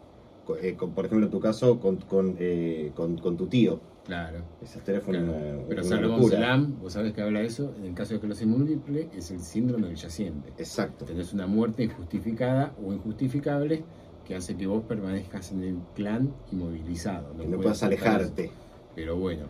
[0.61, 3.81] Eh, por ejemplo, en tu caso, con, eh, tu tío.
[4.05, 4.43] Claro.
[4.61, 5.33] Esa teléfono
[5.69, 9.09] Pero Salomón Salam, vos sabés que habla de eso, en el caso de esclerosis múltiple,
[9.17, 10.51] es el síndrome del yaciente.
[10.59, 11.05] Exacto.
[11.05, 13.85] Tenés una muerte injustificada o injustificable
[14.27, 17.33] que hace que vos permanezcas en el clan inmovilizado.
[17.35, 18.51] No que no puedas alejarte.
[18.95, 19.45] Pero bueno,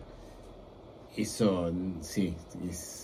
[1.17, 2.35] eso sí,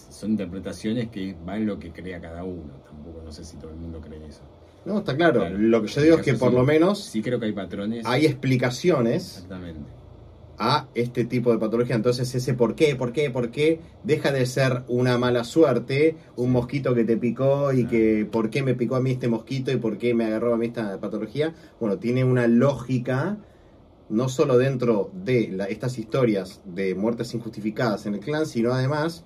[0.10, 2.74] son interpretaciones que van lo que crea cada uno.
[2.86, 4.42] Tampoco no sé si todo el mundo cree eso.
[4.86, 5.50] No, está claro.
[5.50, 7.04] Lo que yo digo es que por lo menos.
[7.04, 8.06] Sí, creo que hay patrones.
[8.06, 9.46] Hay explicaciones.
[10.60, 11.96] A este tipo de patología.
[11.96, 16.52] Entonces, ese por qué, por qué, por qué deja de ser una mala suerte, un
[16.52, 19.76] mosquito que te picó y que por qué me picó a mí este mosquito y
[19.76, 21.54] por qué me agarró a mí esta patología.
[21.80, 23.38] Bueno, tiene una lógica
[24.10, 29.26] no solo dentro de estas historias de muertes injustificadas en el clan, sino además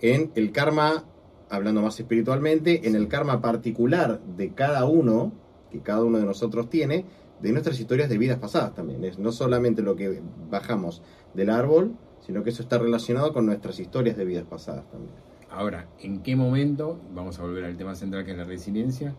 [0.00, 1.04] en el karma,
[1.50, 5.32] hablando más espiritualmente, en el karma particular de cada uno,
[5.70, 7.04] que cada uno de nosotros tiene,
[7.40, 9.04] de nuestras historias de vidas pasadas también.
[9.04, 11.02] Es no solamente lo que bajamos
[11.34, 15.14] del árbol, sino que eso está relacionado con nuestras historias de vidas pasadas también.
[15.50, 19.14] Ahora, ¿en qué momento, vamos a volver al tema central que es la resiliencia,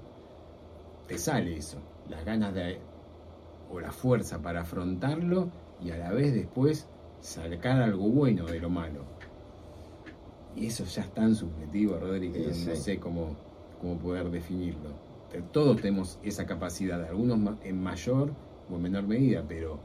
[1.08, 1.78] te sale eso?
[2.10, 2.80] Las ganas de
[3.74, 5.50] o la fuerza para afrontarlo
[5.84, 6.88] y a la vez después
[7.22, 9.02] sacar algo bueno de lo malo.
[10.56, 13.36] Y eso ya es tan subjetivo, Rodrigo, no sé cómo,
[13.82, 14.92] cómo poder definirlo.
[15.52, 18.32] Todos tenemos esa capacidad, algunos en mayor
[18.70, 19.80] o en menor medida, pero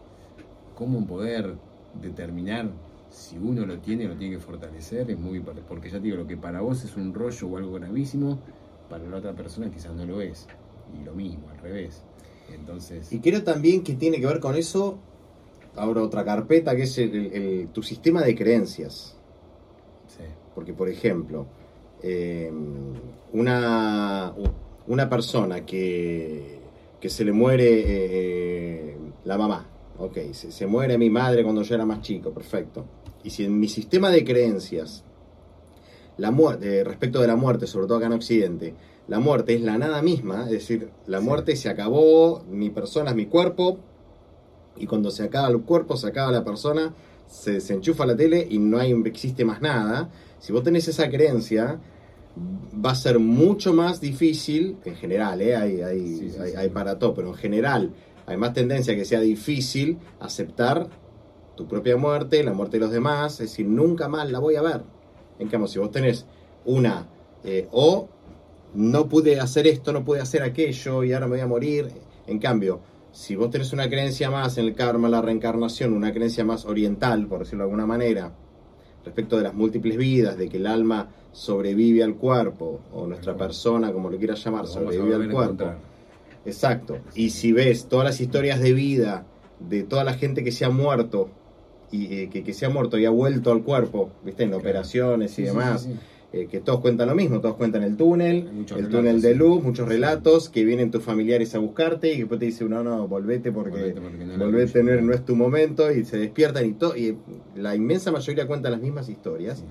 [0.74, 1.57] cómo poder
[2.03, 2.70] determinar
[3.11, 6.27] si uno lo tiene, lo tiene que fortalecer, es muy porque ya te digo, lo
[6.27, 8.38] que para vos es un rollo o algo gravísimo,
[8.90, 10.46] para la otra persona quizás no lo es.
[10.98, 12.03] Y lo mismo, al revés.
[12.55, 13.13] Entonces...
[13.13, 14.99] Y creo también que tiene que ver con eso,
[15.77, 19.15] ahora otra carpeta, que es el, tu sistema de creencias.
[20.55, 21.47] Porque, por ejemplo,
[22.03, 22.51] eh,
[23.33, 24.35] una,
[24.89, 26.59] una persona que,
[27.01, 31.85] que se le muere eh, la mamá, ok, se, muere mi madre cuando yo era
[31.85, 32.85] más chico, perfecto.
[33.23, 35.05] Y si en mi sistema de creencias,
[36.17, 38.75] la muerte, respecto de la muerte, sobre todo acá en Occidente,
[39.09, 43.16] la muerte es la nada misma, es decir, la muerte se acabó, mi persona es
[43.16, 43.79] mi cuerpo,
[44.77, 46.94] y cuando se acaba el cuerpo, se acaba la persona,
[47.27, 50.11] se, se enchufa la tele y no hay, existe más nada.
[50.38, 51.81] Si vos tenés esa creencia,
[52.85, 55.57] va a ser mucho más difícil, en general, ¿eh?
[55.57, 55.81] hay,
[56.57, 57.92] hay, para todo, pero en general
[58.27, 60.88] hay más tendencia a que sea difícil aceptar
[61.57, 64.62] tu propia muerte, la muerte de los demás, es decir, nunca más la voy a
[64.62, 64.83] ver.
[65.38, 66.27] En cambio, si vos tenés
[66.64, 67.09] una,
[67.42, 68.09] eh, o
[68.75, 71.89] no pude hacer esto, no pude hacer aquello y ahora me voy a morir,
[72.27, 72.81] en cambio,
[73.13, 77.27] si vos tenés una creencia más en el karma, la reencarnación, una creencia más oriental,
[77.27, 78.33] por decirlo de alguna manera,
[79.05, 83.93] respecto de las múltiples vidas, de que el alma sobrevive al cuerpo, o nuestra persona,
[83.93, 85.73] como lo quieras llamar, sobrevive al cuerpo.
[86.45, 86.99] Exacto.
[87.15, 89.27] Y si ves todas las historias de vida
[89.61, 91.31] de toda la gente que se ha muerto
[91.91, 95.43] y eh, que, se ha muerto y ha vuelto al cuerpo, viste, en operaciones y
[95.43, 95.89] demás.
[96.31, 99.88] Eh, que todos cuentan lo mismo, todos cuentan el túnel, el túnel de luz, muchos
[99.88, 103.95] relatos, que vienen tus familiares a buscarte y después te dicen, no, no, volvete porque,
[104.38, 107.17] volvete, no, no, es tu momento y se despiertan y, todo y
[107.57, 109.64] la inmensa mayoría cuenta las mismas historias.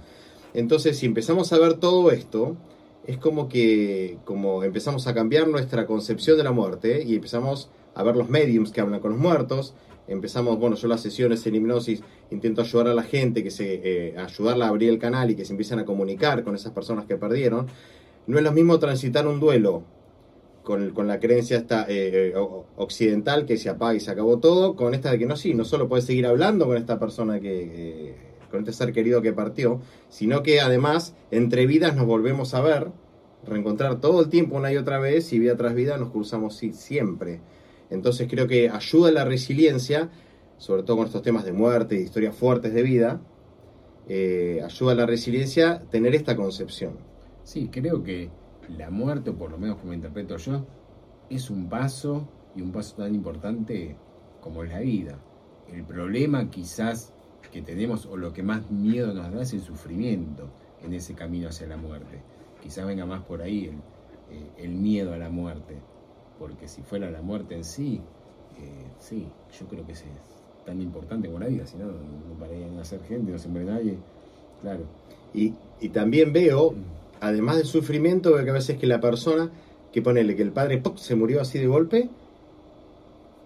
[0.56, 2.58] Entonces, si empezamos a ver todo esto,
[3.06, 8.02] es como que como empezamos a cambiar nuestra concepción de la muerte y empezamos a
[8.02, 9.76] ver los mediums que hablan con los muertos,
[10.08, 14.17] empezamos, bueno, yo las sesiones en hipnosis intento ayudar a la gente, que se, eh,
[14.17, 17.17] ayudarla a abrir el canal y que se empiecen a comunicar con esas personas que
[17.17, 17.67] perdieron.
[18.26, 19.84] No es lo mismo transitar un duelo
[20.63, 22.34] con, con la creencia esta, eh, eh,
[22.76, 25.63] occidental que se apaga y se acabó todo, con esta de que no, sí, no
[25.63, 28.15] solo puedes seguir hablando con esta persona que,
[28.52, 32.88] con este ser querido que partió, sino que además entre vidas nos volvemos a ver,
[33.46, 37.39] reencontrar todo el tiempo una y otra vez y vida tras vida nos cruzamos siempre.
[37.89, 40.10] Entonces creo que ayuda a la resiliencia,
[40.58, 43.21] sobre todo con estos temas de muerte y historias fuertes de vida,
[44.08, 46.97] eh, ayuda a la resiliencia tener esta concepción.
[47.43, 48.30] Sí, creo que
[48.78, 50.65] la muerte, por lo menos como interpreto yo,
[51.30, 53.95] es un paso y un paso tan importante
[54.41, 55.19] como la vida.
[55.71, 57.13] El problema quizás
[57.52, 60.50] que tenemos o lo que más miedo nos da es el sufrimiento
[60.84, 62.21] en ese camino hacia la muerte.
[62.62, 63.71] Quizás venga más por ahí
[64.58, 65.78] el eh, miedo a la muerte
[66.39, 68.02] porque si fuera la muerte en sí,
[68.60, 69.28] eh, sí,
[69.60, 70.04] yo creo que es
[70.65, 73.65] tan importante como la vida, si no, no pararía de nacer gente, no se muere
[73.67, 73.97] nadie,
[74.62, 74.84] claro.
[75.34, 75.54] Y,
[75.89, 76.76] también veo, mm.
[77.21, 79.52] además del sufrimiento, veo que a veces que la persona,
[79.91, 82.10] que ponele que el padre se murió así de golpe,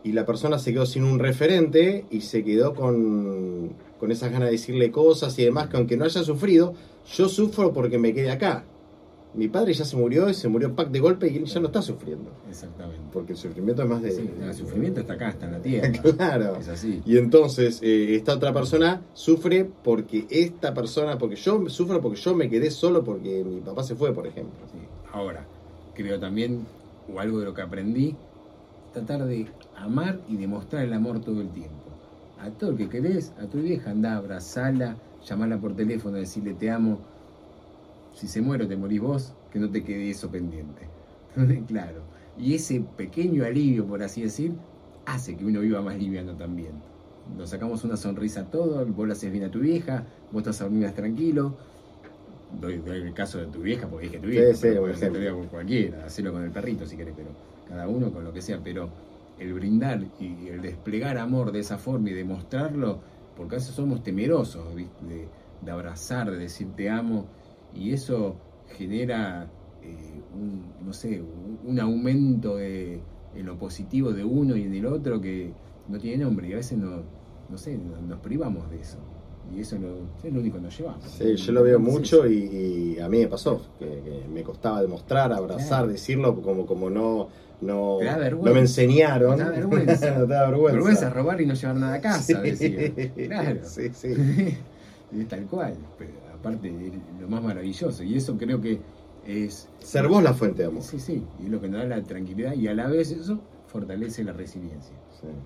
[0.03, 4.47] y la persona se quedó sin un referente y se quedó con, con esas ganas
[4.47, 6.73] de decirle cosas y demás, que aunque no haya sufrido,
[7.13, 8.63] yo sufro porque me quedé acá
[9.33, 11.67] mi padre ya se murió y se murió pack de golpe y él ya no
[11.67, 12.31] está sufriendo.
[12.49, 13.01] Exactamente.
[13.13, 14.11] Porque el sufrimiento es más de.
[14.11, 15.91] Sí, el sufrimiento está acá, está en la tierra.
[16.17, 16.57] claro.
[16.57, 17.01] Es así.
[17.05, 22.35] Y entonces, eh, esta otra persona sufre porque esta persona, porque yo sufro porque yo
[22.35, 24.59] me quedé solo porque mi papá se fue, por ejemplo.
[25.13, 25.45] Ahora,
[25.95, 26.65] creo también,
[27.13, 28.15] o algo de lo que aprendí,
[28.93, 31.75] tratar de amar y demostrar el amor todo el tiempo.
[32.39, 36.69] A todo el que querés, a tu vieja, anda, abrazala, llamala por teléfono, decirle te
[36.69, 36.99] amo
[38.13, 40.87] si se muere te morís vos, que no te quede eso pendiente.
[41.67, 42.01] claro.
[42.37, 44.53] Y ese pequeño alivio, por así decir,
[45.05, 46.73] hace que uno viva más liviano también.
[47.37, 50.69] Nos sacamos una sonrisa a todos, vos le haces bien a tu vieja, vos estás
[50.71, 51.55] más tranquilo.
[52.59, 56.33] Doy, el caso de tu vieja, porque dije tu vieja, sí, sí, con cualquiera, hacerlo
[56.33, 57.29] con el perrito si querés, pero
[57.69, 58.89] cada uno con lo que sea, pero
[59.39, 62.99] el brindar y el desplegar amor de esa forma y demostrarlo,
[63.37, 65.27] porque a veces somos temerosos de,
[65.61, 67.27] de abrazar, de decir te amo,
[67.75, 68.35] y eso
[68.77, 69.47] genera,
[69.81, 71.21] eh, un, no sé,
[71.65, 73.01] un, aumento de,
[73.35, 75.51] en lo positivo de uno y en el otro que
[75.87, 77.03] no tiene nombre y a veces no,
[77.49, 78.97] no sé, nos privamos de eso.
[79.53, 79.81] Y eso es
[80.33, 81.03] lo único que nos llevamos.
[81.03, 85.87] Sí, yo lo veo mucho y, a mí me pasó, que, me costaba demostrar, abrazar,
[85.87, 87.27] decirlo como, como no,
[87.61, 89.37] no, no me enseñaron.
[89.37, 90.11] No da vergüenza.
[90.17, 90.75] no da vergüenza.
[90.75, 92.91] Vergüenza robar y no llevar nada a casa, decía.
[93.15, 93.59] Claro.
[93.63, 94.13] Sí, sí.
[95.11, 95.75] y tal cual.
[95.97, 98.03] Pero, parte de lo más maravilloso.
[98.03, 98.81] Y eso creo que
[99.25, 99.69] es...
[99.79, 100.83] Ser vos la fuente de amor.
[100.83, 103.39] Sí, sí, y es lo que nos da la tranquilidad y a la vez eso
[103.67, 104.95] fortalece la resiliencia.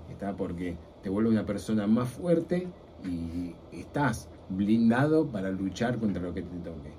[0.10, 2.68] Está porque te vuelve una persona más fuerte
[3.04, 6.92] y estás blindado para luchar contra lo que te toque.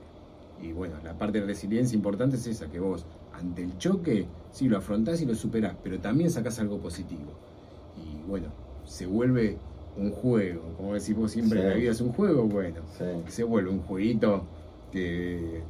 [0.63, 4.69] Y bueno, la parte de resiliencia importante es esa, que vos ante el choque sí
[4.69, 7.33] lo afrontás y lo superás, pero también sacás algo positivo.
[7.97, 8.49] Y bueno,
[8.85, 9.59] se vuelve
[9.97, 12.81] un juego, como decimos siempre, la vida es un juego, bueno,
[13.29, 14.45] se vuelve un jueguito
[14.93, 15.61] que,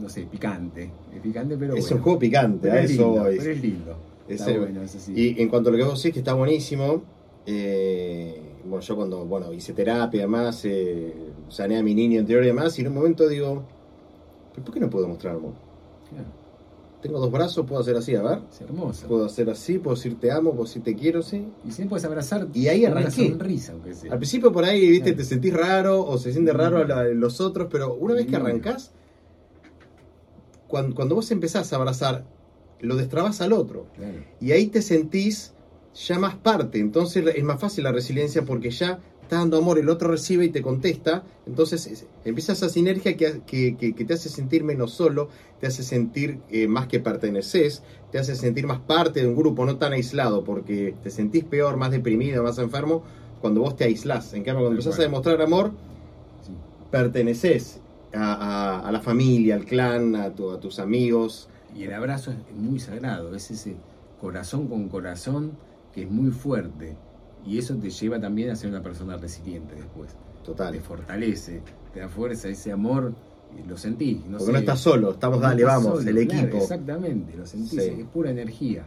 [0.00, 3.62] no sé, picante, es picante, pero Es un juego picante, a eso es, Pero es
[3.62, 3.96] lindo.
[4.28, 4.80] Está bueno,
[5.14, 7.02] Y en cuanto a lo que vos decís, que está buenísimo,
[7.46, 11.14] eh, bueno, yo cuando, bueno, hice terapia, además, eh,
[11.48, 13.62] sané a mi niño anterior y demás, y en un momento digo,
[14.64, 15.52] ¿por qué no puedo mostrar amor?
[16.10, 16.45] Claro
[17.06, 18.40] tengo dos brazos, puedo hacer así, a ver.
[18.50, 19.06] Es hermoso.
[19.06, 21.46] Puedo hacer así, puedo decir te amo, puedo decir te quiero, sí.
[21.64, 23.22] Y siempre puedes abrazar y ahí arranqué.
[23.22, 24.12] Una sonrisa, aunque sea.
[24.12, 27.68] Al principio por ahí, viste, te sentís raro o se siente raro a los otros,
[27.70, 28.92] pero una vez que arrancás,
[30.66, 32.24] cuando, cuando vos empezás a abrazar,
[32.80, 33.86] lo destrabas al otro.
[34.40, 35.54] Y ahí te sentís
[35.94, 36.78] ya más parte.
[36.78, 40.50] Entonces es más fácil la resiliencia porque ya estás dando amor, el otro recibe y
[40.50, 44.92] te contesta, entonces es- empieza esa sinergia que, que- que- que te hace sentir menos
[44.92, 45.28] solo,
[45.60, 49.64] te hace sentir eh, más que perteneces, te hace sentir más parte de un grupo,
[49.66, 53.02] no tan aislado, porque te sentís peor, más deprimido, más enfermo,
[53.40, 54.32] cuando vos te aislás.
[54.32, 55.72] En cambio, cuando Tal empezás a demostrar amor,
[56.46, 56.52] Sí.
[56.90, 57.80] perteneces
[58.14, 61.48] a, a- a la familia, al clan, a, tu- a tus amigos.
[61.76, 63.74] Y el abrazo es muy sagrado, es ese
[64.20, 65.52] corazón con corazón
[65.94, 66.96] que es muy fuerte.
[67.46, 70.10] Y eso te lleva también a ser una persona resiliente después.
[70.44, 70.72] Total.
[70.72, 71.62] Te fortalece,
[71.94, 73.14] te da fuerza, ese amor,
[73.66, 74.18] lo sentís.
[74.26, 76.62] No Porque sé, no estás solo, estamos, no dale, estás vamos, solo, el claro, equipo.
[76.62, 77.90] exactamente, lo sentís, Sí.
[78.00, 78.86] es pura energía.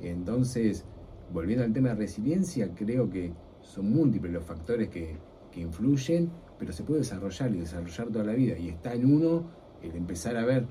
[0.00, 0.84] Entonces,
[1.32, 5.16] volviendo al tema de resiliencia, creo que son múltiples los factores que,
[5.52, 8.58] que influyen, pero se puede desarrollar y desarrollar toda la vida.
[8.58, 9.44] Y está en uno
[9.82, 10.64] el empezar a ver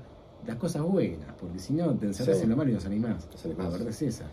[0.46, 2.44] las cosas buenas, porque si no te encerras Sí.
[2.44, 3.26] en lo malo y no salís más.
[3.30, 4.24] No salís La verdad es esa.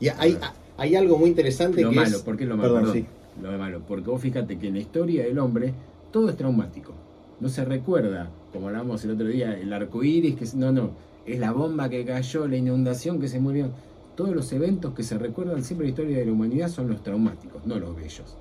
[0.00, 0.38] Y hay,
[0.76, 2.22] hay algo muy interesante Lo que malo, es...
[2.22, 2.74] ¿por qué lo malo?
[2.74, 3.06] Perdón, Perdón,
[3.42, 5.72] Lo de malo, porque vos fíjate que en la historia del hombre
[6.12, 6.92] todo es traumático.
[7.40, 10.90] No se recuerda, como hablábamos el otro día, el arco iris, que no, no,
[11.26, 13.68] es la bomba que cayó, la inundación que se murió.
[14.14, 17.02] Todos los eventos que se recuerdan siempre en la historia de la humanidad son los
[17.02, 18.36] traumáticos, no los bellos.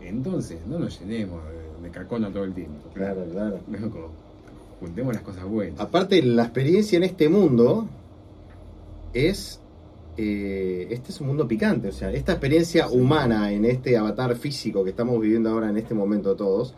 [0.00, 1.40] Entonces, no nos llenemos
[1.82, 2.88] de, cacona todo el tiempo.
[2.94, 3.58] Claro, claro.
[3.70, 4.10] Loco,
[4.78, 5.80] juntemos las cosas buenas.
[5.80, 7.88] Aparte, la experiencia en este mundo
[9.12, 9.59] es.
[10.22, 14.84] Eh, este es un mundo picante, o sea, esta experiencia humana en este avatar físico
[14.84, 16.74] que estamos viviendo ahora en este momento todos,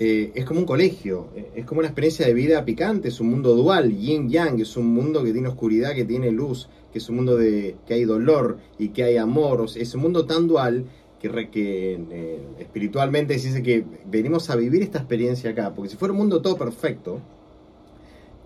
[0.00, 3.28] eh, es como un colegio, eh, es como una experiencia de vida picante, es un
[3.30, 7.08] mundo dual, yin yang, es un mundo que tiene oscuridad, que tiene luz, que es
[7.08, 10.24] un mundo de que hay dolor y que hay amor, o sea, es un mundo
[10.26, 10.86] tan dual
[11.20, 15.90] que, re- que eh, espiritualmente se dice que venimos a vivir esta experiencia acá, porque
[15.90, 17.20] si fuera un mundo todo perfecto,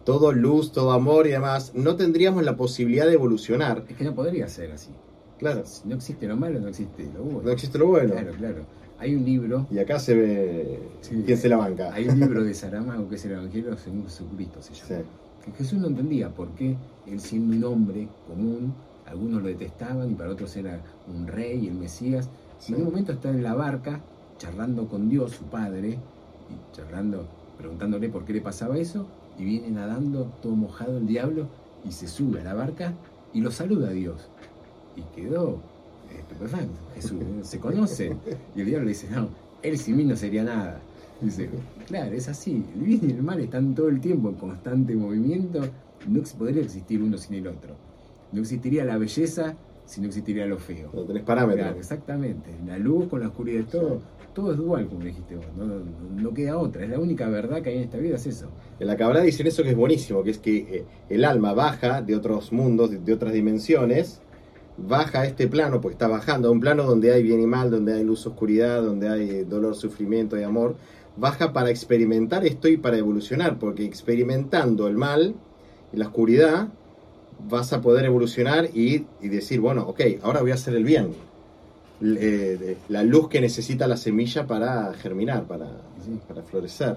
[0.05, 3.85] todo luz, todo amor y demás, no tendríamos la posibilidad de evolucionar.
[3.89, 4.91] Es que no podría ser así.
[5.39, 7.41] Claro, no existe lo malo, no existe lo bueno.
[7.43, 8.13] no existe lo bueno.
[8.13, 8.57] Claro, claro.
[8.99, 11.23] Hay un libro Y acá se ve Sí.
[11.27, 11.93] quién se la banca.
[11.93, 14.87] Hay un libro de Saramago que es el Evangelio según Jesucristo, se llama.
[14.89, 15.51] Sí.
[15.51, 18.73] Que Jesús no entendía por qué él siendo un hombre común,
[19.07, 20.81] algunos lo detestaban y para otros era
[21.13, 22.29] un rey, el Mesías.
[22.69, 24.01] Y en un momento está en la barca
[24.39, 27.27] charlando con Dios, su padre, y charlando,
[27.59, 29.07] preguntándole por qué le pasaba eso,
[29.39, 31.47] y viene nadando todo mojado el diablo
[31.87, 32.93] y se sube a la barca
[33.33, 34.29] y lo saluda a Dios.
[34.97, 35.61] Y quedó
[36.19, 36.79] estupefacto.
[36.95, 37.45] Jesús, ¿no?
[37.45, 38.19] se conocen.
[38.55, 39.29] Y el diablo le dice, no,
[39.63, 40.81] él sin mí no sería nada.
[41.21, 41.49] Dice,
[41.87, 42.65] claro, es así.
[42.75, 45.61] El bien y el mal están todo el tiempo en constante movimiento.
[46.07, 47.75] No podría existir uno sin el otro.
[48.33, 50.91] No existiría la belleza si no existiría lo feo.
[50.95, 51.63] No tenés parámetro.
[51.63, 52.51] Claro, exactamente.
[52.67, 54.01] La luz con la oscuridad, todo,
[54.35, 55.47] todo es dual, como dijiste vos.
[55.57, 55.83] No, no-
[56.21, 56.85] no queda otra.
[56.85, 58.49] Es la única verdad que hay en esta vida, es eso.
[58.81, 62.01] En la Kabbalah dicen eso que es buenísimo, que es que eh, el alma baja
[62.03, 64.21] de otros mundos, de, de otras dimensiones,
[64.77, 67.71] baja a este plano, porque está bajando a un plano donde hay bien y mal,
[67.71, 70.77] donde hay luz, oscuridad, donde hay dolor, sufrimiento y amor,
[71.17, 75.35] baja para experimentar esto y para evolucionar, porque experimentando el mal
[75.93, 76.69] la oscuridad,
[77.49, 81.13] vas a poder evolucionar y, y decir, bueno, ok, ahora voy a hacer el bien.
[82.03, 85.67] Eh, la luz que necesita la semilla para germinar, para,
[86.05, 86.19] Sí.
[86.29, 86.97] para florecer.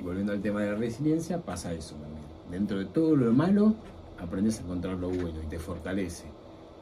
[0.00, 2.22] Y volviendo al tema de la resiliencia, pasa eso también.
[2.50, 3.74] Dentro de todo lo malo,
[4.20, 6.24] aprendes a encontrar lo bueno y te fortalece.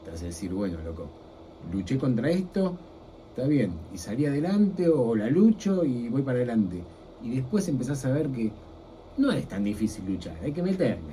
[0.05, 1.07] Te hace decir, bueno, loco,
[1.73, 2.77] luché contra esto,
[3.31, 6.83] está bien, y salí adelante o la lucho y voy para adelante.
[7.23, 8.51] Y después empezás a ver que
[9.19, 11.13] no es tan difícil luchar, hay que meterle.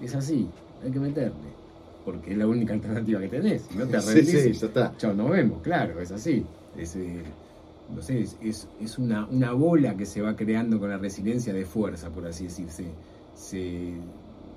[0.00, 0.48] Es así,
[0.82, 1.58] hay que meterle.
[2.02, 3.62] Porque es la única alternativa que tenés.
[3.66, 4.96] Si no te Sí, rendís, sí, ya está.
[4.96, 6.54] Chao, nos vemos, claro, es así.
[6.74, 7.36] Es, eh,
[7.88, 11.52] no sé, es, es, es una, una bola que se va creando con la resiliencia
[11.52, 12.98] de fuerza, por así decirse.
[13.32, 14.08] Se,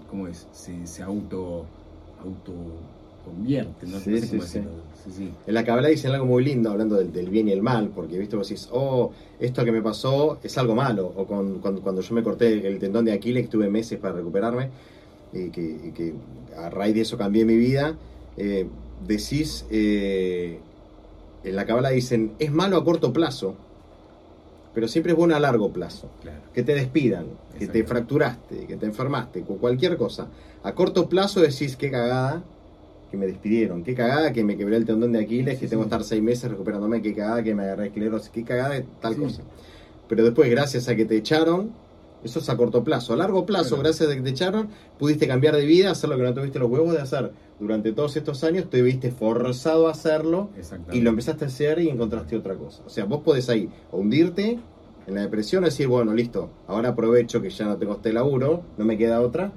[0.08, 0.48] ¿Cómo es?
[0.52, 1.72] Se, se auto,
[2.18, 2.90] auto
[3.22, 4.02] convierte, ¿no?
[4.02, 4.60] Sí, No sé sí, cómo sí.
[4.60, 4.92] decirlo.
[4.94, 5.42] Sí, sí.
[5.46, 8.18] En la Kabbalah dicen algo muy lindo hablando del, del bien y el mal, porque
[8.18, 12.02] viste vos decís, oh, esto que me pasó es algo malo, o con, cuando, cuando
[12.02, 14.72] yo me corté el tendón de Aquiles, tuve meses para recuperarme,
[15.34, 16.13] y que,
[16.58, 17.96] a raíz de eso cambié mi vida,
[18.38, 18.67] eh,
[19.08, 20.60] decís, eh,
[21.43, 23.55] en la Kabbalah dicen, es malo a corto plazo,
[24.74, 26.10] pero siempre es bueno a largo plazo.
[26.22, 26.39] Claro.
[26.53, 27.26] Que te despidan,
[27.58, 30.28] que te fracturaste, que te enfermaste, cu- cualquier cosa.
[30.64, 32.43] A corto plazo decís, qué cagada
[33.12, 35.70] que me despidieron, qué cagada que me quebré el tendón de Aquiles, Sí, que sí,
[35.70, 38.86] tengo que estar seis meses recuperándome, qué cagada que me agarré esclerosis, qué cagada de
[39.01, 39.22] tal Sí.
[39.22, 39.41] cosa.
[40.08, 41.72] Pero después, gracias a que te echaron,
[42.24, 43.13] eso es a corto plazo.
[43.13, 44.69] A largo plazo, gracias a que te echaron,
[44.99, 47.32] pudiste cambiar de vida, hacer lo que no tuviste los huevos de hacer.
[47.59, 50.49] Durante todos estos años te viste forzado a hacerlo
[50.91, 52.82] y lo empezaste a hacer y encontraste otra cosa.
[52.86, 54.59] O sea, vos podés ahí o hundirte
[55.07, 58.86] en la depresión, decir, bueno, listo, ahora aprovecho que ya no tengo este laburo, no
[58.86, 59.51] me queda otra,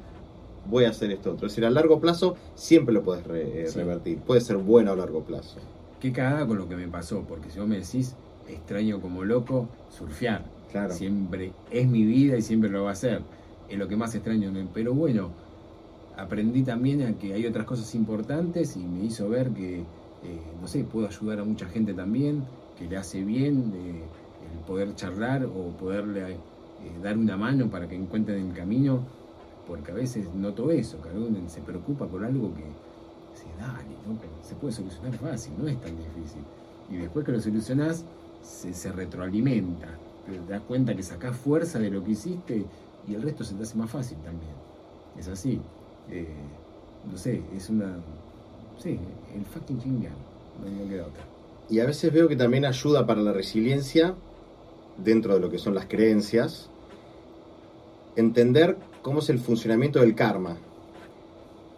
[0.68, 1.46] voy a hacer esto otro.
[1.46, 3.78] Es decir, a largo plazo siempre lo puedes re- eh, Sí.
[3.78, 5.58] revertir, puede ser bueno a largo plazo.
[6.00, 8.14] Qué cagada con lo que me pasó, porque si vos me decís,
[8.48, 10.44] extraño como loco surfear.
[10.70, 10.94] Claro.
[10.94, 13.22] Siempre es mi vida y siempre lo va a ser.
[13.68, 14.52] Es lo que más extraño.
[14.72, 15.30] Pero bueno,
[16.16, 19.84] aprendí también a que hay otras cosas importantes y me hizo ver que, eh,
[20.60, 22.44] no sé, puedo ayudar a mucha gente también,
[22.78, 24.02] que le hace bien eh,
[24.52, 26.38] el poder charlar o poderle eh,
[27.02, 29.00] dar una mano para que encuentren el camino,
[29.66, 32.64] porque a veces noto eso, que alguien se preocupa por algo que
[33.34, 33.44] se
[34.08, 34.18] ¿no?
[34.42, 36.42] se puede solucionar fácil, no es tan difícil.
[36.90, 38.04] Y después que lo solucionás,
[38.42, 39.88] se retroalimenta,
[40.32, 42.64] te das cuenta que sacás fuerza de lo que hiciste
[43.08, 44.52] y el resto se te hace más fácil también.
[45.18, 45.60] Es así.
[46.10, 46.26] Eh,
[47.10, 47.96] no sé, es una.
[48.78, 48.98] Sí,
[49.34, 50.12] el fucking chingar.
[50.62, 51.24] No, no queda otra.
[51.68, 54.14] Y a veces veo que también ayuda para la resiliencia,
[54.96, 56.70] dentro de lo que son las creencias,
[58.14, 60.56] entender cómo es el funcionamiento del karma.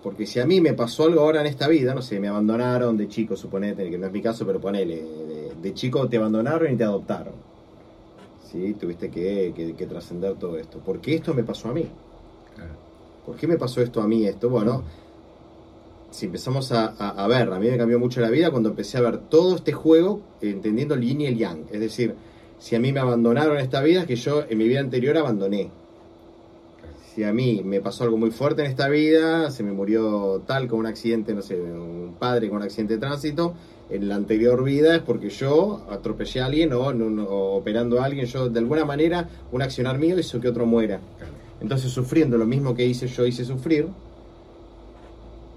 [0.03, 2.97] Porque si a mí me pasó algo ahora en esta vida, no sé, me abandonaron
[2.97, 5.03] de chico, suponete, que no es mi caso, pero ponele,
[5.61, 7.48] de chico te abandonaron y te adoptaron.
[8.51, 8.75] ¿Sí?
[8.75, 10.79] Tuviste que, que- que trascender todo esto.
[10.79, 11.87] ¿Por qué esto me pasó a mí?
[12.55, 12.73] Claro.
[13.27, 14.27] ¿Por qué me pasó esto a mí?
[14.27, 14.83] Esto, bueno,
[16.11, 18.97] si empezamos a, a- a ver, a mí me cambió mucho la vida cuando empecé
[18.97, 21.65] a ver todo este juego entendiendo el yin y el yang.
[21.71, 22.15] Es decir,
[22.59, 25.71] si a mí me abandonaron esta vida, es que yo en mi vida anterior abandoné.
[27.15, 30.69] Si a mí me pasó algo muy fuerte en esta vida, se me murió tal
[30.69, 33.55] con un accidente, no sé, un padre con un accidente de tránsito,
[33.91, 38.01] en la anterior vida es porque yo atropellé a alguien o, no- no- o operando
[38.01, 41.01] a alguien, yo de alguna manera un accionar mío hizo que otro muera.
[41.61, 43.89] Entonces, sufriendo lo mismo que hice yo, hice sufrir,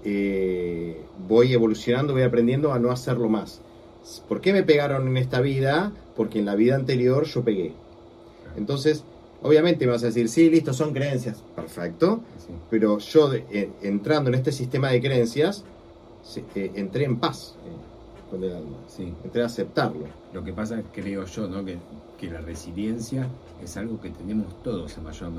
[0.04, 3.60] eh, voy evolucionando, voy aprendiendo a no hacerlo más.
[4.28, 5.92] ¿Por qué me pegaron en esta vida?
[6.16, 7.72] Porque en la vida anterior yo pegué.
[8.56, 9.04] Entonces,
[9.42, 11.42] obviamente me vas a decir, sí, listo, son creencias.
[11.54, 12.20] Perfecto.
[12.38, 12.52] Sí.
[12.68, 15.64] Pero yo, eh, entrando en este sistema de creencias,
[16.56, 17.54] eh, entré en paz
[18.32, 18.76] con el alma.
[18.88, 19.12] Sí.
[19.22, 20.06] Entré a aceptarlo.
[20.32, 21.64] Lo que pasa, creo yo, ¿no?
[21.64, 21.76] que,
[22.18, 23.28] que la resiliencia
[23.62, 25.30] es algo que tenemos todos en mayor,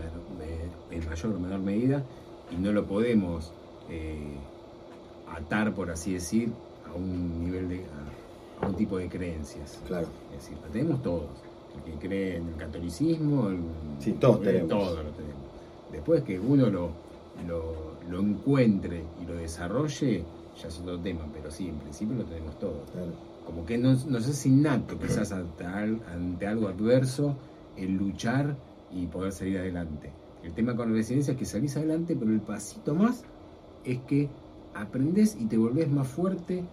[0.91, 2.03] en mayor o menor medida
[2.51, 3.51] y no lo podemos
[3.89, 4.35] eh,
[5.35, 6.49] atar, por así decir,
[6.89, 7.77] a un nivel de.
[8.61, 9.79] a, a un tipo de creencias.
[9.87, 10.07] Claro.
[10.35, 11.25] Es decir, lo tenemos todos.
[11.75, 13.59] El que cree en el catolicismo, el-
[13.99, 14.69] Sí, todos eh, tenemos.
[14.69, 15.41] Todo lo tenemos.
[15.91, 16.89] Después que uno lo,
[17.47, 17.73] lo,
[18.09, 20.23] lo encuentre y lo desarrolle,
[20.61, 23.11] ya es otro tema, pero sí, en principio lo tenemos claro.
[23.45, 27.35] como que no, no si innato quizás ante, ante algo adverso
[27.77, 28.55] el luchar
[28.91, 30.11] y poder salir adelante.
[30.43, 33.23] El tema con la resiliencia es que salís adelante, pero el pasito más
[33.83, 34.29] es que
[34.75, 36.63] aprendés y te volvés más fuerte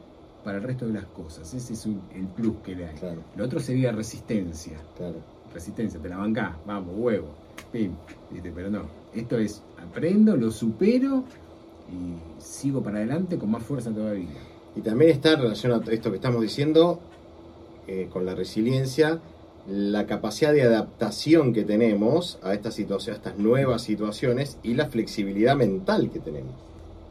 [0.44, 1.52] para el resto de las cosas.
[1.54, 2.94] Ese es un- el plus que le hay.
[2.96, 4.78] Claro, Lo otro sería resistencia.
[4.96, 5.16] claro.
[5.52, 7.26] Resistencia, te la bancás, vamos, huevo,
[7.72, 7.92] pim,
[8.54, 8.82] pero no.
[9.12, 11.24] Esto es, aprendo, lo supero
[11.90, 14.28] y sigo para adelante con más fuerza todavía.
[14.74, 17.00] Y también está en relación a esto que estamos diciendo,
[17.86, 19.20] eh, con la resiliencia,
[19.64, 24.88] la capacidad de adaptación que tenemos a esta situación, a estas nuevas situaciones y la
[24.88, 26.54] flexibilidad mental que tenemos.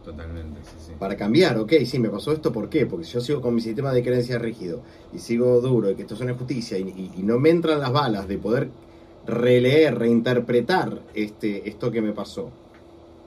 [0.02, 0.94] Totalmente, sí, sí.
[0.98, 2.86] Para cambiar, ok, sí, me pasó esto, ¿por qué?
[2.86, 6.04] Porque si yo sigo con mi sistema de creencias rígido y sigo duro y que
[6.04, 8.74] esto es una injusticia y, y- y no me entran las balas de poder
[9.22, 12.58] releer, reinterpretar este, esto que me pasó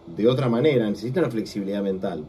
[0.07, 2.25] de otra manera, necesito una flexibilidad mental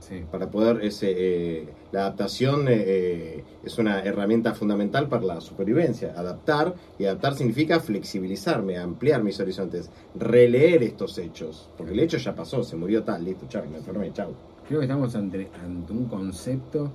[0.00, 0.22] Sí.
[0.30, 6.14] para poder ese eh, la adaptación eh, eh, es una herramienta fundamental para la supervivencia
[6.16, 12.32] adaptar y adaptar significa flexibilizarme ampliar mis horizontes releer estos hechos porque el hecho ya
[12.32, 14.30] pasó se murió tal listo chao me enfermé chao
[14.68, 16.92] Creo que estamos ante, ante un concepto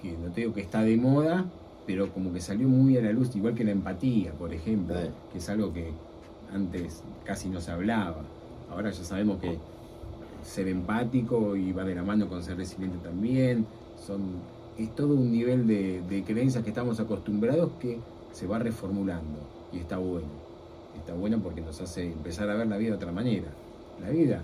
[0.00, 1.44] que no te digo que está de moda,
[1.86, 5.08] pero como que salió muy a la luz, igual que la empatía, por ejemplo, Sí.
[5.32, 5.90] que es algo que
[6.54, 8.22] antes casi no se hablaba.
[8.72, 9.58] Ahora ya sabemos que
[10.44, 13.66] ser empático y va de la mano con ser resiliente también.
[14.06, 14.20] Son,
[14.78, 17.98] es todo un nivel de, creencias que estamos acostumbrados que
[18.32, 19.38] se va reformulando
[19.72, 20.42] y está bueno.
[20.96, 23.48] Está bueno porque nos hace empezar a ver la vida de otra manera.
[24.00, 24.42] La vida,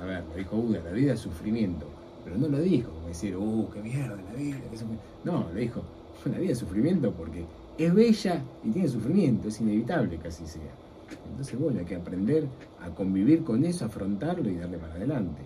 [0.00, 1.86] a ver, lo dijo Buda, la vida es sufrimiento.
[2.24, 4.58] Pero no lo dijo como decir, uh, qué mierda la vida.
[4.70, 4.98] qué sufri-".
[5.24, 5.82] No, lo dijo,
[6.24, 7.44] la vida es sufrimiento porque
[7.78, 10.87] es bella y tiene sufrimiento, es inevitable que así sea.
[11.30, 12.46] Entonces, bueno, hay que aprender
[12.80, 15.42] a convivir con eso, afrontarlo y darle para adelante.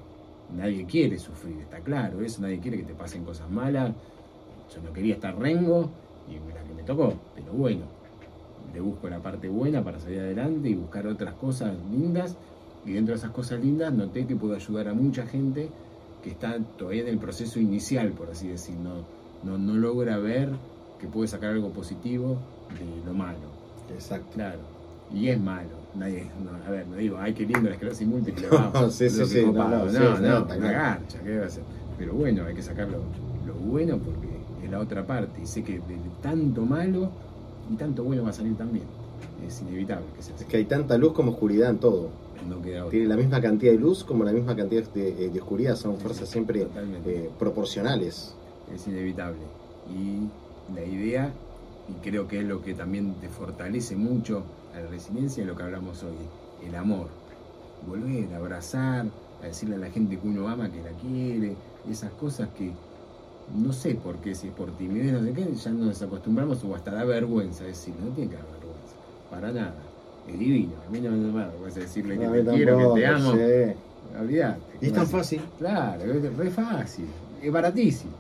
[0.57, 3.93] Nadie quiere sufrir, está claro, eso, nadie quiere que te pasen cosas malas.
[4.75, 5.91] Yo no quería estar rengo
[6.29, 7.85] y la que me tocó, pero bueno,
[8.73, 12.37] le busco la parte buena para salir adelante y buscar otras cosas lindas.
[12.85, 15.69] Y dentro de esas cosas lindas noté que puedo ayudar a mucha gente
[16.23, 19.05] que está todavía en el proceso inicial, por así decir, no,
[19.43, 20.51] no, no logra ver
[20.99, 22.39] que puede sacar algo positivo
[22.79, 23.39] de lo malo.
[23.93, 24.61] exacto Claro,
[25.13, 25.83] y es malo.
[25.95, 28.49] Nadie, no, a ver, no digo, ay, qué lindo la esclerosis múltiple.
[28.51, 29.87] vamos, Sí, sí, sí, no, copado".
[29.87, 31.63] no, no, no, no, una garcha, ¿qué va a ser?
[31.99, 32.99] Pero bueno, hay que sacar lo,
[33.47, 34.29] lo bueno porque
[34.65, 37.11] es la otra parte y sé que de tanto malo
[37.71, 38.85] y tanto bueno va a salir también.
[39.47, 40.45] Es inevitable que sea así.
[40.45, 42.09] Es que hay tanta luz como oscuridad en todo.
[42.49, 42.89] No queda.
[42.89, 45.77] Tiene la misma cantidad de luz como la misma cantidad de, de oscuridad.
[45.77, 46.67] Son fuerzas sí, siempre
[47.07, 48.35] eh, proporcionales.
[48.75, 49.43] es inevitable.
[49.95, 50.29] Y
[50.75, 51.33] la idea,
[51.89, 54.43] y creo que es lo que también te fortalece mucho
[54.75, 57.09] a la resiliencia, es lo que hablamos hoy, el amor.
[57.87, 59.07] Volver a abrazar,
[59.43, 61.57] a decirle a la gente que uno ama, que la quiere,
[61.91, 62.73] esas cosas que
[63.57, 66.75] no sé por qué, si es por timidez, no sé qué, ya nos acostumbramos o
[66.75, 68.95] hasta da vergüenza decirlo, no tiene que dar vergüenza,
[69.31, 69.75] para nada.
[70.29, 73.07] Es divino, a mí no me da vergüenza decirle que te quiero, tampoco, que te
[73.07, 73.33] amo.
[73.33, 73.75] sí.
[74.21, 74.61] Olvídate.
[74.81, 75.41] Y es tan fácil.
[75.59, 77.07] Claro, es re fácil,
[77.43, 78.13] es baratísimo.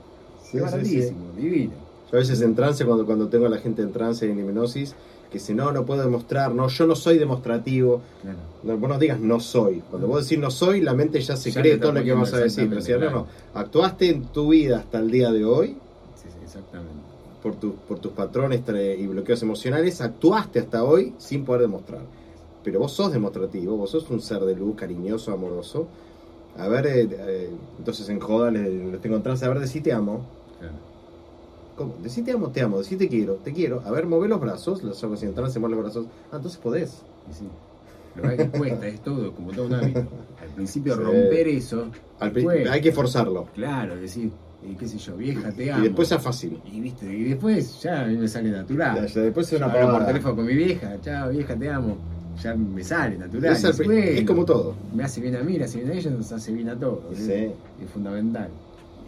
[0.42, 1.72] Sí, es sí, baratísimo, divino.
[2.10, 4.94] Yo a veces en trance, cuando, cuando tengo a la gente en trance en hipnosis,
[5.32, 8.02] que dice, no, no puedo demostrar, no, yo no soy demostrativo.
[8.22, 8.38] Claro.
[8.62, 9.80] No, vos no digas no soy.
[9.90, 12.12] Cuando vos decís no soy, la mente ya se Ya cree te todo lo que
[12.12, 12.68] vas a decir.
[12.68, 15.76] Pero si no, no, actuaste en tu vida hasta el día de hoy,
[16.14, 16.92] Sí, sí, exactamente.
[17.42, 18.62] por, tu- por tus patrones
[18.98, 22.02] y bloqueos emocionales, actuaste hasta hoy sin poder demostrar.
[22.62, 25.88] Pero vos sos demostrativo, vos sos un ser de luz, cariñoso, amoroso.
[26.54, 29.80] A ver, eh, eh, entonces en joda les, les tengo en trance, a ver, decí
[29.80, 30.20] te amo.
[32.02, 33.82] Decí te amo, te amo, decí te quiero, te quiero.
[33.84, 36.06] A ver, mueve los brazos, los ojos en trance, mueve los brazos.
[36.30, 37.02] Ah, entonces podés.
[37.30, 37.48] Sí.
[38.14, 40.00] Lo que cuesta es todo, como todo un hábito.
[40.40, 41.02] Al principio Sí.
[41.02, 41.86] romper eso,
[42.20, 42.32] Al
[42.70, 43.46] hay que forzarlo.
[43.54, 44.30] claro, decir,
[44.78, 45.82] qué sé yo, vieja, te amo.
[45.82, 46.60] Y después es fácil.
[46.70, 48.96] Y, viste, y después ya a mí me sale natural.
[48.96, 51.96] Ya, ya después es una Hablo por teléfono con mi vieja, chao, vieja, te amo.
[52.42, 53.52] Ya me sale natural.
[53.52, 54.74] Es, al como todo.
[54.94, 57.16] Me hace bien a mí, le hace bien a ella, nos hace bien a todos.
[57.16, 57.30] Sí.
[57.32, 57.54] ¿eh?
[57.82, 58.48] Es fundamental.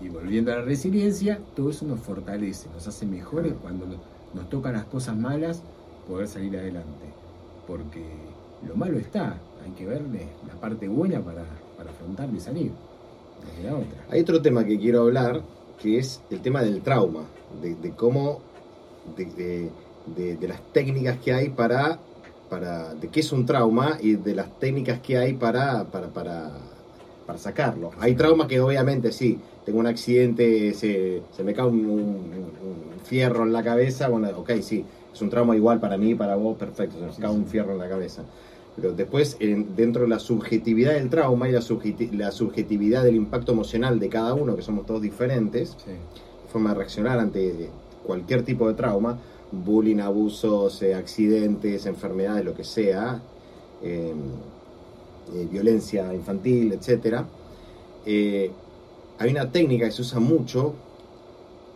[0.03, 3.99] Y volviendo a la resiliencia, todo eso nos fortalece, nos hace mejores cuando nos,
[4.35, 5.63] nos tocan las cosas malas,
[6.09, 7.07] poder salir adelante.
[7.67, 8.05] Porque
[8.67, 11.45] lo malo está, hay que verle la parte buena para,
[11.77, 12.71] para afrontarlo y salir.
[12.71, 14.05] No queda otra.
[14.11, 15.43] Hay otro tema que quiero hablar,
[15.81, 17.23] que es el tema del trauma,
[17.63, 18.41] de, de cómo,
[19.17, 19.71] de, de-
[20.17, 21.99] de- de las técnicas que hay para,
[22.51, 26.51] para, de qué es un trauma y de las técnicas que hay para, para, para,
[27.27, 27.91] para sacarlo.
[28.01, 33.01] Hay traumas que obviamente sí, tengo un accidente, se, se me cae un, un- un
[33.05, 36.57] fierro en la cabeza, bueno, ok, sí, es un trauma igual para mí, para vos,
[36.57, 37.37] perfecto, se nos Sí, cae sí.
[37.37, 38.23] un fierro en la cabeza.
[38.77, 43.15] Pero después, en- dentro de la subjetividad del trauma y la, subjeti- la subjetividad del
[43.17, 45.93] impacto emocional de cada uno, que somos todos diferentes, Sí.
[46.53, 47.71] forma de reaccionar ante
[48.05, 49.19] cualquier tipo de trauma,
[49.53, 53.23] bullying, abusos, eh, accidentes, enfermedades, lo que sea,
[53.83, 54.13] eh,
[55.33, 57.27] eh, violencia infantil, etcétera.
[58.07, 58.51] Eh,
[59.19, 60.75] hay una técnica que se usa mucho,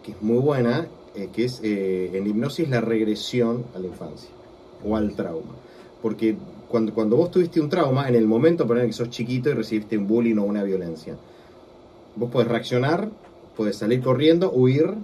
[0.04, 4.30] que es muy buena, eh, que es en hipnosis la regresión a la infancia
[4.84, 5.54] o al trauma.
[6.02, 6.36] Porque
[6.68, 9.96] cuando, cuando vos tuviste un trauma, en el momento poner que sos chiquito y recibiste
[9.96, 11.16] un bullying o una violencia,
[12.16, 13.08] vos podés reaccionar,
[13.56, 14.94] podés salir corriendo, huir,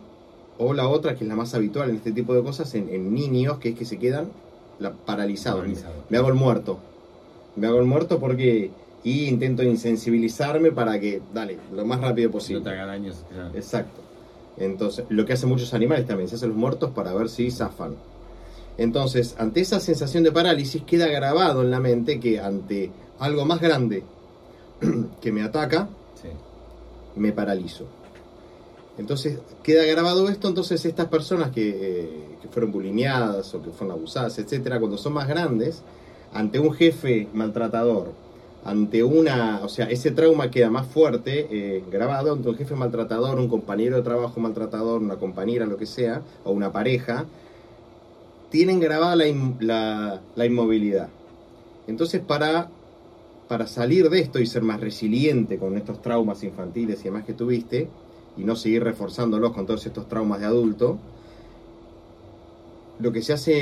[0.59, 3.13] o la otra, que es la más habitual en este tipo de cosas, en, en
[3.13, 4.29] niños, que es que se quedan
[4.79, 5.61] la- paralizados.
[5.61, 5.95] Paralizado.
[6.11, 6.79] Me hago el muerto.
[7.57, 8.71] Me hago el muerto porque...
[9.07, 12.61] Y intento insensibilizarme para que, dale, lo más rápido Si posible.
[12.61, 13.25] no te haga daños.
[13.31, 13.51] claro.
[13.55, 14.01] Exacto.
[14.57, 17.97] Entonces, lo que hacen muchos animales también, se hacen los muertos para ver si zafan.
[18.79, 23.61] Entonces, ante esa sensación de parálisis, queda grabado en la mente que ante algo más
[23.61, 24.05] grande
[25.21, 25.89] que me ataca,
[26.23, 26.29] Sí.
[27.17, 27.85] me paralizo.
[28.97, 33.97] Entonces, queda grabado esto, entonces estas personas que, eh, que fueron bulineadas o que fueron
[33.99, 35.83] abusadas, etcétera, cuando son más grandes,
[36.35, 38.13] ante un jefe maltratador,
[38.65, 43.39] ante una, o sea, ese trauma queda más fuerte, eh, grabado ante un jefe maltratador,
[43.41, 47.27] un compañero de trabajo maltratador, una compañera, lo que sea, o una pareja,
[48.51, 49.27] tienen grabada la,
[49.61, 51.09] la- la inmovilidad.
[51.87, 52.71] Entonces, para,
[53.49, 57.35] para salir de esto y ser más resiliente con estos traumas infantiles y demás que
[57.35, 57.89] tuviste,
[58.37, 60.99] y no seguir reforzándolos con todos estos traumas de adulto,
[62.99, 63.53] lo que se hace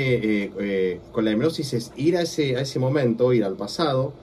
[0.43, 4.13] eh, eh, con la hipnosis es ir a ese, a ese momento, ir al pasado,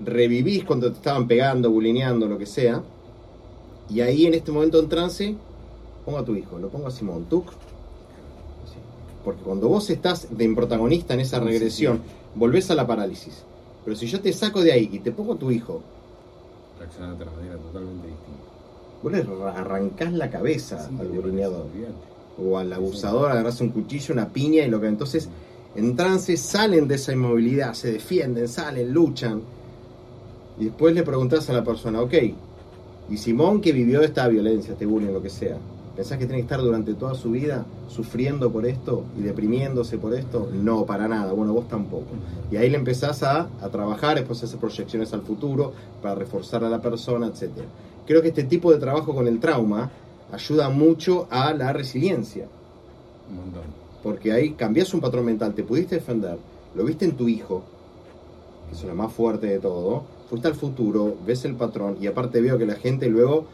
[0.00, 2.82] revivís cuando te estaban pegando, bulineando, lo que sea,
[3.90, 5.34] y ahí en este momento en trance,
[6.04, 7.44] pongo a tu hijo, lo pongo a Simón Tuc,
[9.24, 12.00] porque cuando vos estás de protagonista en esa Sí, sí, regresión,
[12.34, 13.44] volvés a la parálisis.
[13.84, 15.80] Pero si yo te saco de ahí y te pongo a tu hijo,
[16.80, 18.42] Reacciona de otra manera totalmente distinta.
[19.02, 21.66] vos le ra- arrancás la cabeza Sí, al bulineador.
[22.38, 25.28] O al abusador, agarrás un cuchillo, una piña y lo que entonces
[25.74, 29.40] en trance salen de esa inmovilidad, se defienden, salen, luchan.
[30.58, 32.14] Y después le preguntás a la persona, ok,
[33.08, 35.56] y Simón que vivió esta violencia, este bullying, lo que sea,
[35.96, 40.14] ¿pensás que tiene que estar durante toda su vida sufriendo por esto y deprimiéndose por
[40.14, 40.50] esto?
[40.52, 42.06] No, para nada, bueno, vos tampoco.
[42.50, 45.72] Y ahí le empezás a, a trabajar, después hacer proyecciones al futuro
[46.02, 47.50] para reforzar a la persona, etc.
[48.06, 49.90] Creo que este tipo de trabajo con el trauma
[50.32, 52.48] ayuda mucho a la resiliencia.
[53.30, 53.62] Un montón.
[54.02, 56.36] Porque ahí cambias un patrón mental, te pudiste defender,
[56.74, 57.62] lo viste en tu hijo,
[58.68, 62.40] que es lo más fuerte de todo, fuiste al futuro, ves el patrón y aparte
[62.40, 63.44] veo que la gente luego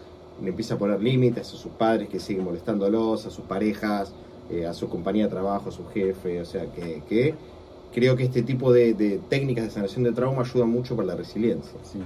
[0.41, 4.13] le empieza a poner límites a sus padres que siguen molestándolos, a sus parejas,
[4.49, 7.35] eh, a su compañía de trabajo, a su jefe, o sea que, que
[7.93, 11.17] creo que este tipo de, de técnicas de sanación de trauma ayudan mucho para la
[11.17, 11.79] resiliencia.
[11.83, 11.99] Sí.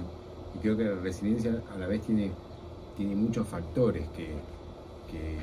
[0.55, 2.31] Y creo que la resiliencia a la vez tiene,
[2.97, 4.31] tiene muchos factores que,
[5.11, 5.37] que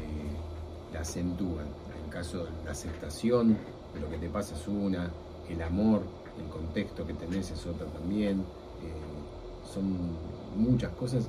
[0.93, 1.67] la acentúan.
[1.99, 3.57] En el caso de la aceptación,
[3.95, 5.11] de lo que te pasa es una,
[5.49, 6.03] el amor,
[6.39, 8.41] el contexto que tenés es otra también.
[8.83, 9.85] eh, son
[10.57, 11.25] muchas cosas,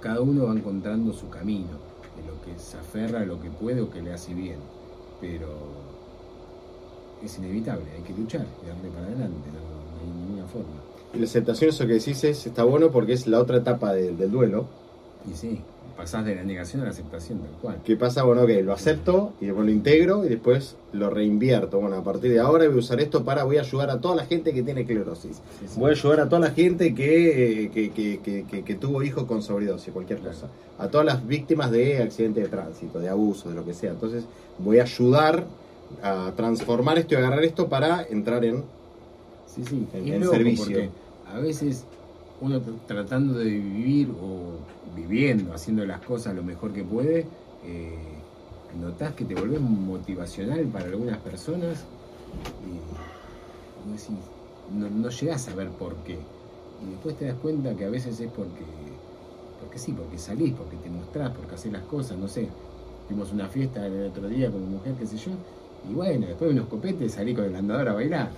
[0.00, 1.78] cada uno va encontrando su camino,
[2.16, 4.58] de lo que se aferra a lo que puede o que le hace bien.
[5.20, 5.48] Pero
[7.22, 10.76] es inevitable, hay que luchar y darle para adelante, no, no hay ninguna forma.
[11.14, 14.14] Y la aceptación, eso que decís, es, está bueno porque es la otra etapa de-
[14.14, 14.66] del duelo.
[15.30, 15.60] Y sí,
[15.96, 17.76] pasás de la negación a la aceptación tal cual.
[17.84, 18.22] ¿Qué pasa?
[18.22, 21.80] Bueno, ok, lo acepto y después lo integro y después lo reinvierto.
[21.80, 24.14] Bueno, a partir de ahora voy a usar esto para, voy a ayudar a toda
[24.16, 25.36] la gente que tiene esclerosis.
[25.36, 25.80] Sí, sí.
[25.80, 29.02] Voy a ayudar a toda la gente que, eh, que, que- que- que- que tuvo
[29.02, 30.34] hijos con sobredosis, cualquier Claro.
[30.34, 30.48] cosa.
[30.78, 33.90] A todas las víctimas de accidentes de tránsito, de abuso, de lo que sea.
[33.92, 34.24] Entonces
[34.58, 35.44] voy a ayudar
[36.02, 38.64] a transformar esto y agarrar esto para entrar en...
[39.46, 40.90] Sí, sí, En- en servicio.
[41.34, 41.84] a veces
[42.40, 44.52] uno tr- tratando de vivir o
[44.94, 47.26] viviendo, haciendo las cosas lo mejor que puede,
[47.66, 47.98] eh,
[48.80, 51.84] notás que te volvés motivacional para algunas personas
[52.62, 56.14] y no, no llegás a ver por qué.
[56.14, 58.64] Y después te das cuenta que a veces es porque,
[59.60, 62.48] porque sí, porque salís, porque te mostrás, porque haces las cosas, no sé.
[63.08, 65.32] Fuimos una fiesta el otro día con mi mujer, qué sé yo,
[65.88, 68.30] y bueno, después de unos copetes salí con el andador a bailar.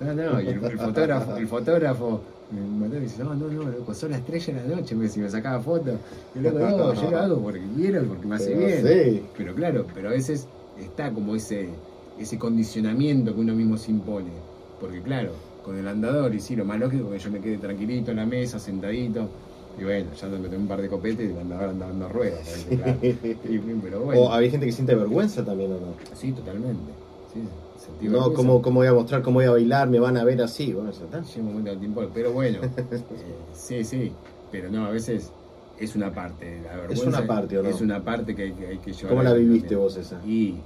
[0.00, 2.20] No, no, y el fotógrafo, el fotógrafo
[2.52, 4.94] me mandó y me dice, no, no, no, loco, son las 3 de la noche,
[4.94, 5.94] me, me sacaba fotos.
[6.34, 9.14] Y loco, no, yo lo hago porque quiero, porque me hace Pero bien.
[9.14, 9.22] sí.
[9.36, 10.46] Pero claro, pero a veces
[10.80, 11.68] está como ese,
[12.18, 14.30] ese condicionamiento que uno mismo se impone.
[14.80, 15.32] Porque claro,
[15.64, 18.16] con el andador, y sí, lo más lógico es que yo me quede tranquilito en
[18.18, 19.28] la mesa, sentadito.
[19.80, 22.46] Y bueno, ya me tomé un par de copetes y el andador andaba dando ruedas.
[22.46, 22.66] ¿sabes?
[22.76, 22.98] Claro.
[23.02, 25.94] Y- pero bueno, O hay gente que siente vergüenza también, ¿o no?
[26.14, 26.92] sí, totalmente.
[27.32, 28.32] Sí, No.
[28.32, 29.88] ¿cómo, ¿cómo voy a mostrar cómo voy a bailar?
[29.88, 30.72] Me van a ver así.
[30.72, 31.22] Bueno, está.
[31.36, 33.02] Un momento de tiempo, pero bueno, eh,
[33.54, 34.12] sí, sí,
[34.50, 35.32] pero no, a veces
[35.78, 37.68] es una parte, la vergüenza una parte, ¿o no?
[37.68, 39.08] Es una parte que hay que, hay que llevar.
[39.10, 40.20] ¿Cómo la viviste vos esa?
[40.26, 40.56] Y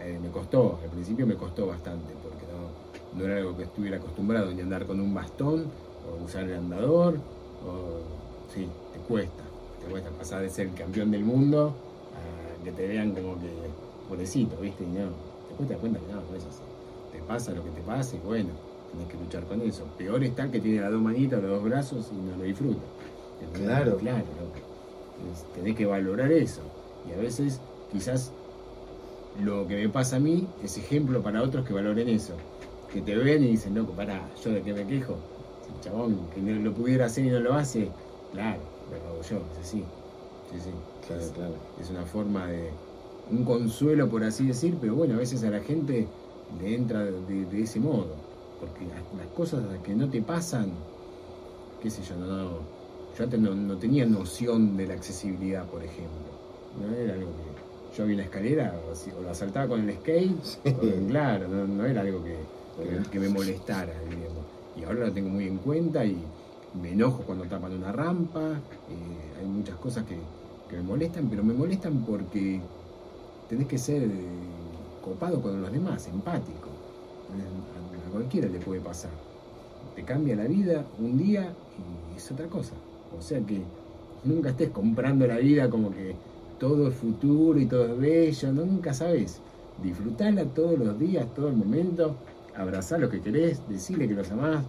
[0.00, 3.98] eh, me costó, al principio me costó bastante, porque no, no era algo que estuviera
[3.98, 5.66] acostumbrado, ni andar con un bastón,
[6.10, 7.18] o usar el andador,
[7.66, 8.00] o
[8.52, 9.42] sí, te cuesta,
[9.84, 11.74] te cuesta pasar de ser campeón del mundo
[12.14, 13.50] a que te vean como que
[14.08, 14.84] pobrecito, ¿viste?
[14.84, 15.10] Y no,
[15.54, 16.62] te cuesta cuenta que no, no es así.
[17.12, 18.50] Te pasa lo que te pasa y bueno,
[18.92, 19.84] tenés que luchar con eso.
[19.96, 22.82] Peor está que tiene las dos manitas, los dos brazos y no lo disfruta.
[23.54, 23.96] Claro.
[23.98, 24.58] Claro, loco.
[25.20, 26.60] Entonces, tenés que valorar eso.
[27.08, 27.60] Y a veces,
[27.92, 28.32] quizás,
[29.42, 32.34] lo que me pasa a mí es ejemplo para otros que valoren eso.
[32.92, 35.16] Que te ven y dicen, loco, pará, yo de qué me quejo.
[35.74, 37.88] El chabón que no lo pudiera hacer y no lo hace,
[38.32, 39.84] claro, lo hago yo, es así.
[40.50, 40.70] Sí, sí.
[41.06, 41.54] Claro, Es- claro.
[41.80, 42.70] es una forma de
[43.26, 46.16] un consuelo por así decir, pero bueno, a veces a la gente
[46.48, 50.90] le entra de, de ese modo, porque las, las cosas que no te pasan,
[51.78, 52.74] qué sé yo, no, no-
[53.12, 57.56] yo antes no, no tenía noción de la accesibilidad, por ejemplo, no era algo que
[57.90, 62.00] yo vi una escalera o, la saltaba con el skate, o- claro, no, no era
[62.02, 62.50] algo que,
[62.80, 64.48] que- que me molestara, digamos.
[64.74, 66.34] y ahora lo tengo muy en cuenta y
[66.72, 70.32] me enojo cuando tapan una rampa, eh, hay muchas cosas que,
[70.66, 72.68] que me molestan, pero me molestan porque
[73.48, 74.08] tenés que ser eh,
[75.02, 76.68] copado con los demás, empático.
[77.36, 79.10] Eh, A, cualquiera le puede pasar.
[79.94, 81.52] Te cambia la vida un día
[82.12, 82.74] y es otra cosa.
[83.16, 83.62] O sea que
[84.24, 86.14] nunca estés comprando la vida como que
[86.58, 89.40] todo es futuro y todo es bello, no, nunca sabes.
[89.82, 92.14] Disfrutala todos los días, todo el momento,
[92.56, 94.64] abrazar lo que querés, decirle que los amás.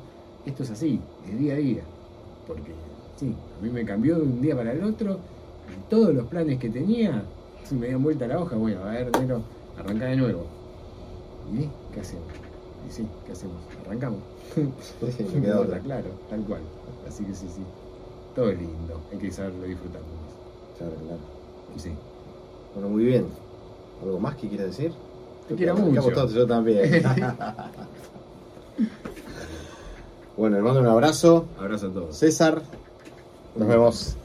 [0.45, 0.99] Esto es así,
[1.29, 1.83] es día a día.
[2.47, 2.71] Porque
[3.17, 5.19] sí, a mí me cambió de un día para el otro
[5.89, 7.23] todos los planes que tenía,
[7.65, 9.41] si me dieron vuelta la hoja, bueno, a ver, Nero,
[9.77, 10.45] arranca de nuevo.
[11.51, 12.25] ¿Y qué hacemos?
[12.87, 13.57] Y sí, ¿qué hacemos?
[13.85, 14.19] Arrancamos.
[14.55, 15.79] Me queda otra.
[15.79, 16.61] claro, tal cual.
[17.07, 17.61] Así que sí, sí.
[18.35, 20.01] Todo es lindo, hay que saberlo disfrutar.
[20.77, 21.19] Claro, claro.
[21.77, 21.91] Sí.
[22.73, 23.25] Bueno, muy bien.
[24.03, 24.91] ¿Algo más que quieras decir?
[25.47, 26.09] Te quiero mucho.
[26.11, 27.03] todos, yo también.
[30.37, 31.45] bueno, les mando un abrazo.
[31.59, 32.17] Abrazo a todos.
[32.17, 32.61] César,
[33.55, 34.17] nos vemos.